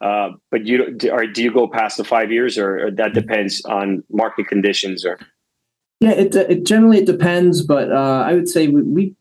Uh, 0.00 0.30
but 0.50 0.66
you 0.66 0.98
or 1.12 1.26
do 1.26 1.42
you 1.42 1.52
go 1.52 1.68
past 1.68 1.98
the 1.98 2.04
five 2.04 2.32
years, 2.32 2.56
or, 2.56 2.86
or 2.86 2.90
that 2.90 3.12
depends 3.12 3.62
on 3.66 4.02
market 4.10 4.48
conditions, 4.48 5.04
or? 5.04 5.18
Yeah, 6.00 6.12
it, 6.12 6.34
it 6.34 6.66
generally 6.66 6.98
it 6.98 7.06
depends, 7.06 7.62
but 7.62 7.92
uh, 7.92 8.24
I 8.26 8.32
would 8.32 8.48
say 8.48 8.68
we, 8.68 8.82
we 8.82 9.14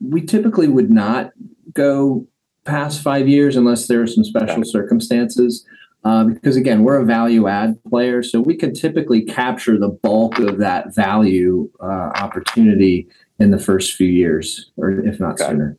we 0.00 0.22
typically 0.22 0.68
would 0.68 0.90
not 0.90 1.32
go 1.74 2.26
past 2.64 3.02
five 3.02 3.28
years 3.28 3.54
unless 3.54 3.86
there 3.86 4.00
are 4.00 4.06
some 4.06 4.24
special 4.24 4.64
circumstances. 4.64 5.64
Uh, 6.06 6.22
because 6.22 6.54
again, 6.54 6.84
we're 6.84 7.00
a 7.00 7.04
value 7.04 7.48
add 7.48 7.82
player, 7.90 8.22
so 8.22 8.40
we 8.40 8.54
can 8.54 8.72
typically 8.72 9.22
capture 9.22 9.76
the 9.76 9.88
bulk 9.88 10.38
of 10.38 10.58
that 10.58 10.94
value 10.94 11.68
uh, 11.82 12.12
opportunity 12.14 13.08
in 13.40 13.50
the 13.50 13.58
first 13.58 13.94
few 13.94 14.06
years, 14.06 14.70
or 14.76 14.92
if 14.92 15.18
not 15.18 15.36
sooner. 15.36 15.76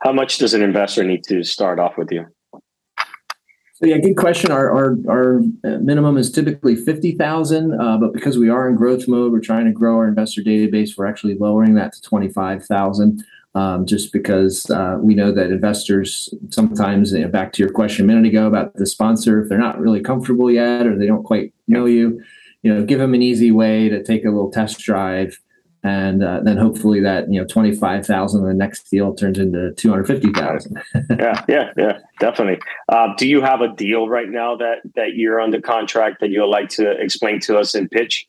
How 0.00 0.12
much 0.12 0.36
does 0.36 0.52
an 0.52 0.60
investor 0.60 1.04
need 1.04 1.24
to 1.24 1.42
start 1.42 1.80
off 1.80 1.96
with 1.96 2.12
you? 2.12 2.26
So 3.76 3.86
yeah, 3.86 3.96
good 3.96 4.18
question. 4.18 4.50
Our 4.50 4.70
our, 4.70 4.96
our 5.08 5.40
minimum 5.80 6.18
is 6.18 6.30
typically 6.30 6.76
fifty 6.76 7.12
thousand, 7.12 7.80
uh, 7.80 7.96
but 7.96 8.12
because 8.12 8.36
we 8.36 8.50
are 8.50 8.68
in 8.68 8.76
growth 8.76 9.08
mode, 9.08 9.32
we're 9.32 9.40
trying 9.40 9.64
to 9.64 9.72
grow 9.72 9.96
our 9.96 10.06
investor 10.06 10.42
database. 10.42 10.98
We're 10.98 11.06
actually 11.06 11.36
lowering 11.38 11.74
that 11.76 11.94
to 11.94 12.02
twenty 12.02 12.28
five 12.28 12.66
thousand 12.66 13.24
um, 13.58 13.86
just 13.86 14.12
because 14.12 14.70
uh, 14.70 14.98
we 15.00 15.14
know 15.16 15.32
that 15.32 15.50
investors 15.50 16.32
sometimes, 16.50 17.12
you 17.12 17.20
know, 17.20 17.28
back 17.28 17.52
to 17.52 17.62
your 17.62 17.72
question 17.72 18.04
a 18.04 18.06
minute 18.06 18.26
ago 18.26 18.46
about 18.46 18.74
the 18.74 18.86
sponsor, 18.86 19.42
if 19.42 19.48
they're 19.48 19.58
not 19.58 19.80
really 19.80 20.00
comfortable 20.00 20.48
yet 20.48 20.86
or 20.86 20.96
they 20.96 21.06
don't 21.06 21.24
quite 21.24 21.52
know 21.66 21.84
you, 21.84 22.22
you 22.62 22.72
know, 22.72 22.84
give 22.84 23.00
them 23.00 23.14
an 23.14 23.22
easy 23.22 23.50
way 23.50 23.88
to 23.88 24.00
take 24.02 24.24
a 24.24 24.28
little 24.28 24.50
test 24.50 24.78
drive. 24.78 25.40
And 25.82 26.22
uh, 26.22 26.40
then 26.42 26.56
hopefully 26.56 27.00
that 27.00 27.32
you 27.32 27.40
know 27.40 27.46
twenty 27.46 27.72
five 27.72 28.04
thousand, 28.04 28.44
the 28.44 28.52
next 28.52 28.90
deal 28.90 29.14
turns 29.14 29.38
into 29.38 29.72
two 29.74 29.90
hundred 29.90 30.08
fifty 30.08 30.32
thousand. 30.32 30.76
yeah, 31.10 31.44
yeah, 31.48 31.70
yeah, 31.76 31.98
definitely. 32.18 32.60
Uh, 32.88 33.14
do 33.16 33.28
you 33.28 33.40
have 33.40 33.60
a 33.60 33.72
deal 33.76 34.08
right 34.08 34.28
now 34.28 34.56
that 34.56 34.78
that 34.96 35.14
you're 35.14 35.40
under 35.40 35.60
contract 35.60 36.16
that 36.20 36.30
you'd 36.30 36.44
like 36.46 36.68
to 36.70 36.90
explain 37.00 37.38
to 37.40 37.56
us 37.56 37.76
and 37.76 37.88
pitch? 37.92 38.26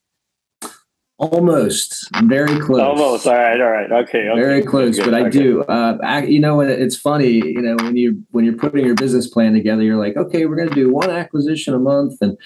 Almost. 1.19 2.08
I'm 2.13 2.29
very 2.29 2.58
close. 2.62 2.79
Almost. 2.79 3.27
All 3.27 3.34
right. 3.34 3.60
All 3.60 3.69
right. 3.69 3.91
Okay. 3.91 4.29
okay. 4.29 4.39
Very 4.39 4.63
close, 4.63 4.95
Good, 4.95 5.03
but 5.05 5.13
I 5.13 5.21
okay. 5.23 5.29
do. 5.32 5.63
Uh, 5.63 5.97
I, 6.01 6.23
you 6.23 6.39
know, 6.39 6.62
it's 6.62 6.95
funny. 6.95 7.32
You 7.32 7.62
know, 7.62 7.75
when 7.84 7.97
you 7.97 8.23
when 8.32 8.45
you're 8.45 8.55
putting 8.55 8.86
your 8.86 8.95
business 8.95 9.27
plan 9.27 9.51
together, 9.51 9.84
you're 9.84 9.97
like, 9.97 10.15
okay, 10.15 10.45
we're 10.45 10.55
going 10.55 10.69
to 10.69 10.75
do 10.75 10.89
one 10.89 11.10
acquisition 11.10 11.73
a 11.73 11.79
month, 11.79 12.13
and 12.21 12.38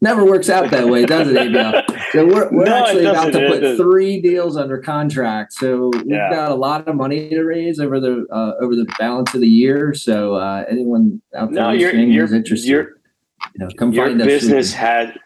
never 0.00 0.24
works 0.24 0.48
out 0.48 0.70
that 0.70 0.86
way, 0.88 1.06
does 1.06 1.26
it, 1.28 1.36
Abiel? 1.36 1.82
So 2.12 2.24
we're, 2.24 2.48
we're 2.52 2.64
No, 2.66 2.84
actually 2.84 3.06
about 3.06 3.32
to 3.32 3.48
put 3.48 3.76
three 3.78 4.20
deals 4.20 4.56
under 4.56 4.78
contract. 4.78 5.52
So 5.54 5.90
we've 5.92 6.06
Yeah. 6.06 6.30
got 6.30 6.52
a 6.52 6.54
lot 6.54 6.86
of 6.86 6.94
money 6.94 7.30
to 7.30 7.42
raise 7.42 7.80
over 7.80 7.98
the 7.98 8.26
uh, 8.30 8.52
over 8.62 8.76
the 8.76 8.86
balance 8.96 9.34
of 9.34 9.40
the 9.40 9.48
year. 9.48 9.92
So 9.92 10.34
uh, 10.34 10.64
anyone 10.70 11.20
out 11.34 11.50
there 11.52 11.64
No, 11.64 11.70
your 11.70 11.88
listening 11.88 12.12
your 12.12 12.26
who's 12.28 12.32
interested, 12.36 12.68
your 12.68 12.82
you 13.56 13.66
know, 13.66 13.68
come 13.76 13.92
your 13.92 14.06
find 14.06 14.20
us. 14.20 14.26
business 14.26 14.72
had 14.72 15.18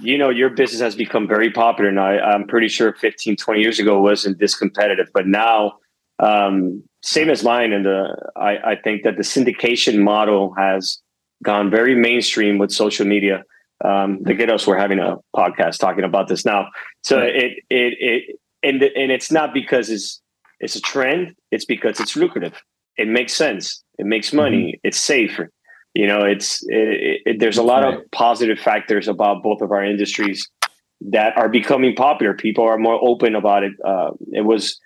you 0.00 0.16
know 0.16 0.30
your 0.30 0.50
business 0.50 0.80
has 0.80 0.94
become 0.94 1.28
very 1.28 1.50
popular 1.50 1.92
now. 1.92 2.06
I'm 2.06 2.46
pretty 2.46 2.68
sure 2.68 2.94
15 2.94 3.36
20 3.36 3.60
years 3.60 3.78
ago 3.78 3.98
it 3.98 4.00
wasn't 4.00 4.38
this 4.38 4.54
competitive 4.54 5.08
but 5.12 5.26
now 5.26 5.78
um, 6.18 6.82
same 7.02 7.30
as 7.30 7.42
mine 7.42 7.72
and 7.72 7.84
the 7.84 8.30
I, 8.36 8.72
I 8.72 8.76
think 8.76 9.02
that 9.04 9.16
the 9.16 9.22
syndication 9.22 9.98
model 9.98 10.54
has 10.56 11.00
gone 11.42 11.70
very 11.70 11.94
mainstream 11.94 12.58
with 12.58 12.70
social 12.70 13.06
media. 13.06 13.44
Um, 13.82 14.20
at 14.26 14.50
us 14.50 14.66
we're 14.66 14.76
having 14.76 14.98
a 14.98 15.16
podcast 15.34 15.78
talking 15.78 16.04
about 16.04 16.28
this. 16.28 16.44
Now 16.44 16.68
so 17.02 17.18
it 17.20 17.52
it 17.70 17.94
it 17.98 18.36
and 18.62 18.82
and 18.82 19.12
it's 19.12 19.30
not 19.30 19.54
because 19.54 19.90
it's 19.90 20.20
it's 20.58 20.76
a 20.76 20.80
trend 20.80 21.34
it's 21.50 21.64
because 21.64 22.00
it's 22.00 22.16
lucrative. 22.16 22.62
It 22.96 23.08
makes 23.08 23.32
sense. 23.32 23.82
It 23.98 24.04
makes 24.06 24.32
money. 24.32 24.78
It's 24.82 24.98
safer 24.98 25.50
you 25.94 26.06
know 26.06 26.20
it's 26.20 26.62
it, 26.68 27.20
it, 27.26 27.40
there's 27.40 27.58
a 27.58 27.62
lot 27.62 27.82
Right. 27.82 27.94
of 27.98 28.10
positive 28.12 28.58
factors 28.58 29.08
about 29.08 29.42
both 29.42 29.60
of 29.60 29.72
our 29.72 29.84
industries 29.84 30.48
that 31.02 31.36
are 31.36 31.48
becoming 31.48 31.94
popular. 31.94 32.34
People 32.34 32.64
are 32.64 32.76
more 32.78 32.98
open 33.02 33.34
about 33.34 33.64
it. 33.64 33.72
Uh, 33.84 34.10
it 34.32 34.42
was 34.42 34.78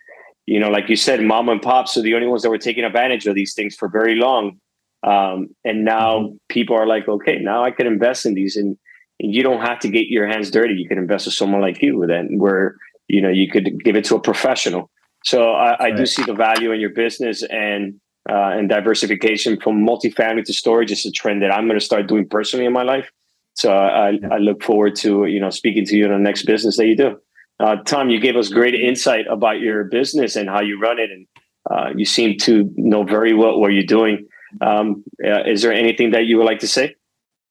you 0.47 0.61
know 0.61 0.71
like 0.71 0.89
you 0.89 0.97
said 0.97 1.21
mom 1.23 1.49
and 1.49 1.61
pops 1.63 1.97
are 1.97 2.03
the 2.03 2.15
only 2.15 2.27
ones 2.27 2.43
that 2.43 2.51
were 2.51 2.59
taking 2.59 2.85
advantage 2.85 3.27
of 3.27 3.35
these 3.35 3.55
things 3.55 3.75
for 3.75 3.89
very 3.89 4.15
long. 4.15 4.59
Um, 5.03 5.49
and 5.65 5.85
now 5.85 6.33
people 6.49 6.77
are 6.77 6.87
like 6.87 7.07
okay 7.09 7.37
now 7.39 7.63
i 7.63 7.71
can 7.71 7.87
invest 7.87 8.25
in 8.25 8.33
these 8.33 8.57
and, 8.57 8.79
and 9.21 9.35
you 9.35 9.43
don't 9.43 9.61
have 9.61 9.79
to 9.81 9.89
get 9.91 10.07
your 10.07 10.27
hands 10.27 10.51
dirty. 10.51 10.75
You 10.75 10.89
can 10.89 10.97
invest 10.97 11.27
with 11.27 11.35
someone 11.35 11.61
like 11.61 11.83
you 11.83 12.05
then 12.07 12.39
where 12.39 12.77
you 13.09 13.21
know 13.21 13.29
you 13.29 13.51
could 13.51 13.85
give 13.85 13.97
it 13.97 14.05
to 14.07 14.15
a 14.17 14.21
professional. 14.21 14.91
So 15.25 15.53
i, 15.53 15.87
I 15.87 15.91
do 15.91 16.07
see 16.07 16.23
the 16.23 16.33
value 16.35 16.73
in 16.73 16.81
your 16.81 16.91
business 16.95 17.43
and 17.43 18.01
uh, 18.29 18.57
and 18.57 18.69
diversification 18.69 19.61
from 19.61 19.87
multifamily 19.87 20.45
to 20.45 20.53
storage 20.53 20.91
is 20.91 21.05
a 21.05 21.13
trend 21.13 21.43
that 21.43 21.53
I'm 21.53 21.67
going 21.67 21.79
to 21.79 21.85
start 21.85 22.07
doing 22.07 22.29
personally 22.29 22.67
in 22.67 22.73
my 22.73 22.83
life. 22.83 23.11
So 23.55 23.73
I, 23.73 24.19
I 24.31 24.39
look 24.39 24.63
forward 24.63 24.97
to 24.97 25.27
you 25.27 25.41
know 25.41 25.51
speaking 25.51 25.85
to 25.87 25.97
you 25.97 26.07
in 26.07 26.11
the 26.11 26.19
next 26.19 26.45
business 26.45 26.77
that 26.77 26.87
you 26.87 26.97
do. 26.97 27.21
Uh, 27.61 27.77
Tom, 27.85 28.11
you 28.11 28.19
gave 28.19 28.37
us 28.37 28.49
great 28.49 28.75
insight 28.75 29.27
about 29.31 29.61
your 29.61 29.85
business 29.85 30.35
and 30.35 30.49
how 30.49 30.61
you 30.61 30.81
run 30.81 30.99
it, 30.99 31.11
and 31.11 31.27
uh, 31.71 31.91
you 31.97 32.05
seem 32.05 32.37
to 32.39 32.69
know 32.77 33.05
very 33.05 33.33
well 33.33 33.61
what 33.61 33.69
you're 33.69 33.85
doing. 33.85 34.27
Um, 34.61 35.05
uh, 35.25 35.45
is 35.45 35.63
there 35.63 35.73
anything 35.73 36.11
that 36.13 36.25
you 36.25 36.37
would 36.39 36.47
like 36.47 36.61
to 36.61 36.69
say? 36.69 36.97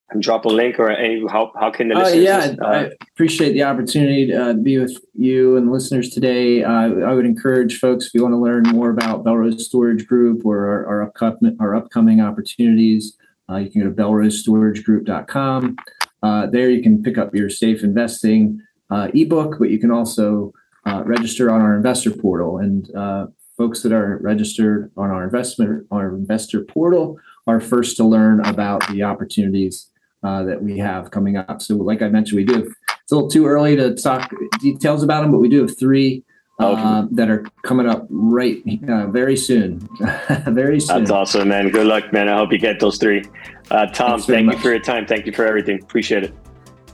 And 0.09 0.21
drop 0.21 0.45
a 0.45 0.49
link 0.49 0.79
or 0.79 0.89
any 0.91 1.25
how 1.27 1.51
how 1.59 1.71
can 1.71 1.87
the 1.87 1.95
Oh 1.95 2.03
listeners? 2.03 2.23
yeah, 2.23 2.55
uh, 2.61 2.67
I 2.67 2.91
appreciate 3.13 3.53
the 3.53 3.63
opportunity 3.63 4.27
to 4.27 4.49
uh, 4.49 4.53
be 4.53 4.77
with 4.77 4.95
you 5.15 5.57
and 5.57 5.71
listeners 5.71 6.09
today. 6.09 6.63
Uh, 6.63 6.71
I 6.99 7.13
would 7.13 7.25
encourage 7.25 7.79
folks 7.79 8.07
if 8.07 8.13
you 8.13 8.21
want 8.21 8.33
to 8.33 8.37
learn 8.37 8.63
more 8.63 8.89
about 8.89 9.23
Belrose 9.23 9.59
Storage 9.61 10.05
Group 10.05 10.45
or 10.45 10.67
our, 10.67 10.85
our 10.87 11.03
upcoming 11.03 11.57
our 11.59 11.75
upcoming 11.75 12.21
opportunities, 12.21 13.17
uh, 13.49 13.55
you 13.55 13.71
can 13.71 13.81
go 13.81 13.89
to 13.89 13.95
belrosestoragegroup.com. 13.95 15.77
Uh, 16.21 16.45
there 16.47 16.69
you 16.69 16.81
can 16.81 17.01
pick 17.01 17.17
up 17.17 17.33
your 17.33 17.49
safe 17.49 17.83
investing 17.83 18.61
uh, 18.89 19.07
ebook, 19.13 19.57
but 19.57 19.69
you 19.69 19.79
can 19.79 19.91
also 19.91 20.53
uh, 20.85 21.01
register 21.05 21.49
on 21.49 21.61
our 21.61 21.75
investor 21.75 22.11
portal. 22.11 22.59
And 22.59 22.93
uh, 22.95 23.27
folks 23.57 23.81
that 23.83 23.91
are 23.91 24.19
registered 24.21 24.91
on 24.97 25.09
our 25.09 25.23
investment 25.23 25.87
our 25.91 26.15
investor 26.15 26.63
portal 26.63 27.17
are 27.47 27.59
first 27.59 27.97
to 27.97 28.03
learn 28.03 28.39
about 28.45 28.87
the 28.89 29.03
opportunities 29.03 29.89
uh, 30.23 30.43
that 30.43 30.61
we 30.61 30.77
have 30.77 31.11
coming 31.11 31.37
up. 31.37 31.61
So, 31.61 31.75
like 31.75 32.01
I 32.01 32.07
mentioned, 32.09 32.37
we 32.37 32.43
do. 32.45 32.53
Have, 32.55 32.67
it's 33.03 33.11
a 33.11 33.15
little 33.15 33.29
too 33.29 33.45
early 33.45 33.75
to 33.75 33.93
talk 33.95 34.31
details 34.59 35.03
about 35.03 35.21
them, 35.21 35.31
but 35.31 35.39
we 35.39 35.49
do 35.49 35.61
have 35.61 35.77
three 35.77 36.23
uh, 36.59 36.67
Okay. 36.71 37.07
that 37.15 37.29
are 37.29 37.43
coming 37.63 37.87
up 37.89 38.05
right 38.09 38.63
uh, 38.87 39.07
very 39.07 39.35
soon. 39.35 39.79
very 40.47 40.79
soon. 40.79 40.99
That's 40.99 41.11
awesome, 41.11 41.49
man. 41.49 41.69
Good 41.69 41.87
luck, 41.87 42.13
man. 42.13 42.29
I 42.29 42.37
hope 42.37 42.51
you 42.51 42.59
get 42.59 42.79
those 42.79 42.97
three. 42.97 43.23
Uh, 43.71 43.87
Tom, 43.87 44.11
Thanks 44.21 44.25
very 44.25 44.37
thank 44.37 44.43
you 44.45 44.45
much. 44.53 44.61
for 44.61 44.69
your 44.69 44.79
time. 44.79 45.05
Thank 45.05 45.25
you 45.25 45.33
for 45.33 45.45
everything. 45.45 45.81
Appreciate 45.81 46.23
it. 46.23 46.33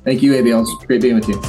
Thank 0.05 0.23
you, 0.23 0.33
Abiel. 0.33 0.61
It's 0.61 0.85
great 0.85 1.01
being 1.01 1.15
with 1.15 1.27
you. 1.27 1.39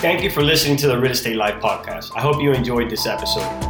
Thank 0.00 0.22
you 0.22 0.30
for 0.30 0.42
listening 0.42 0.76
to 0.78 0.86
the 0.86 0.96
Real 0.98 1.10
Estate 1.10 1.34
Life 1.36 1.60
podcast. 1.60 2.12
I 2.16 2.20
hope 2.20 2.40
you 2.40 2.52
enjoyed 2.52 2.88
this 2.88 3.04
episode. 3.04 3.67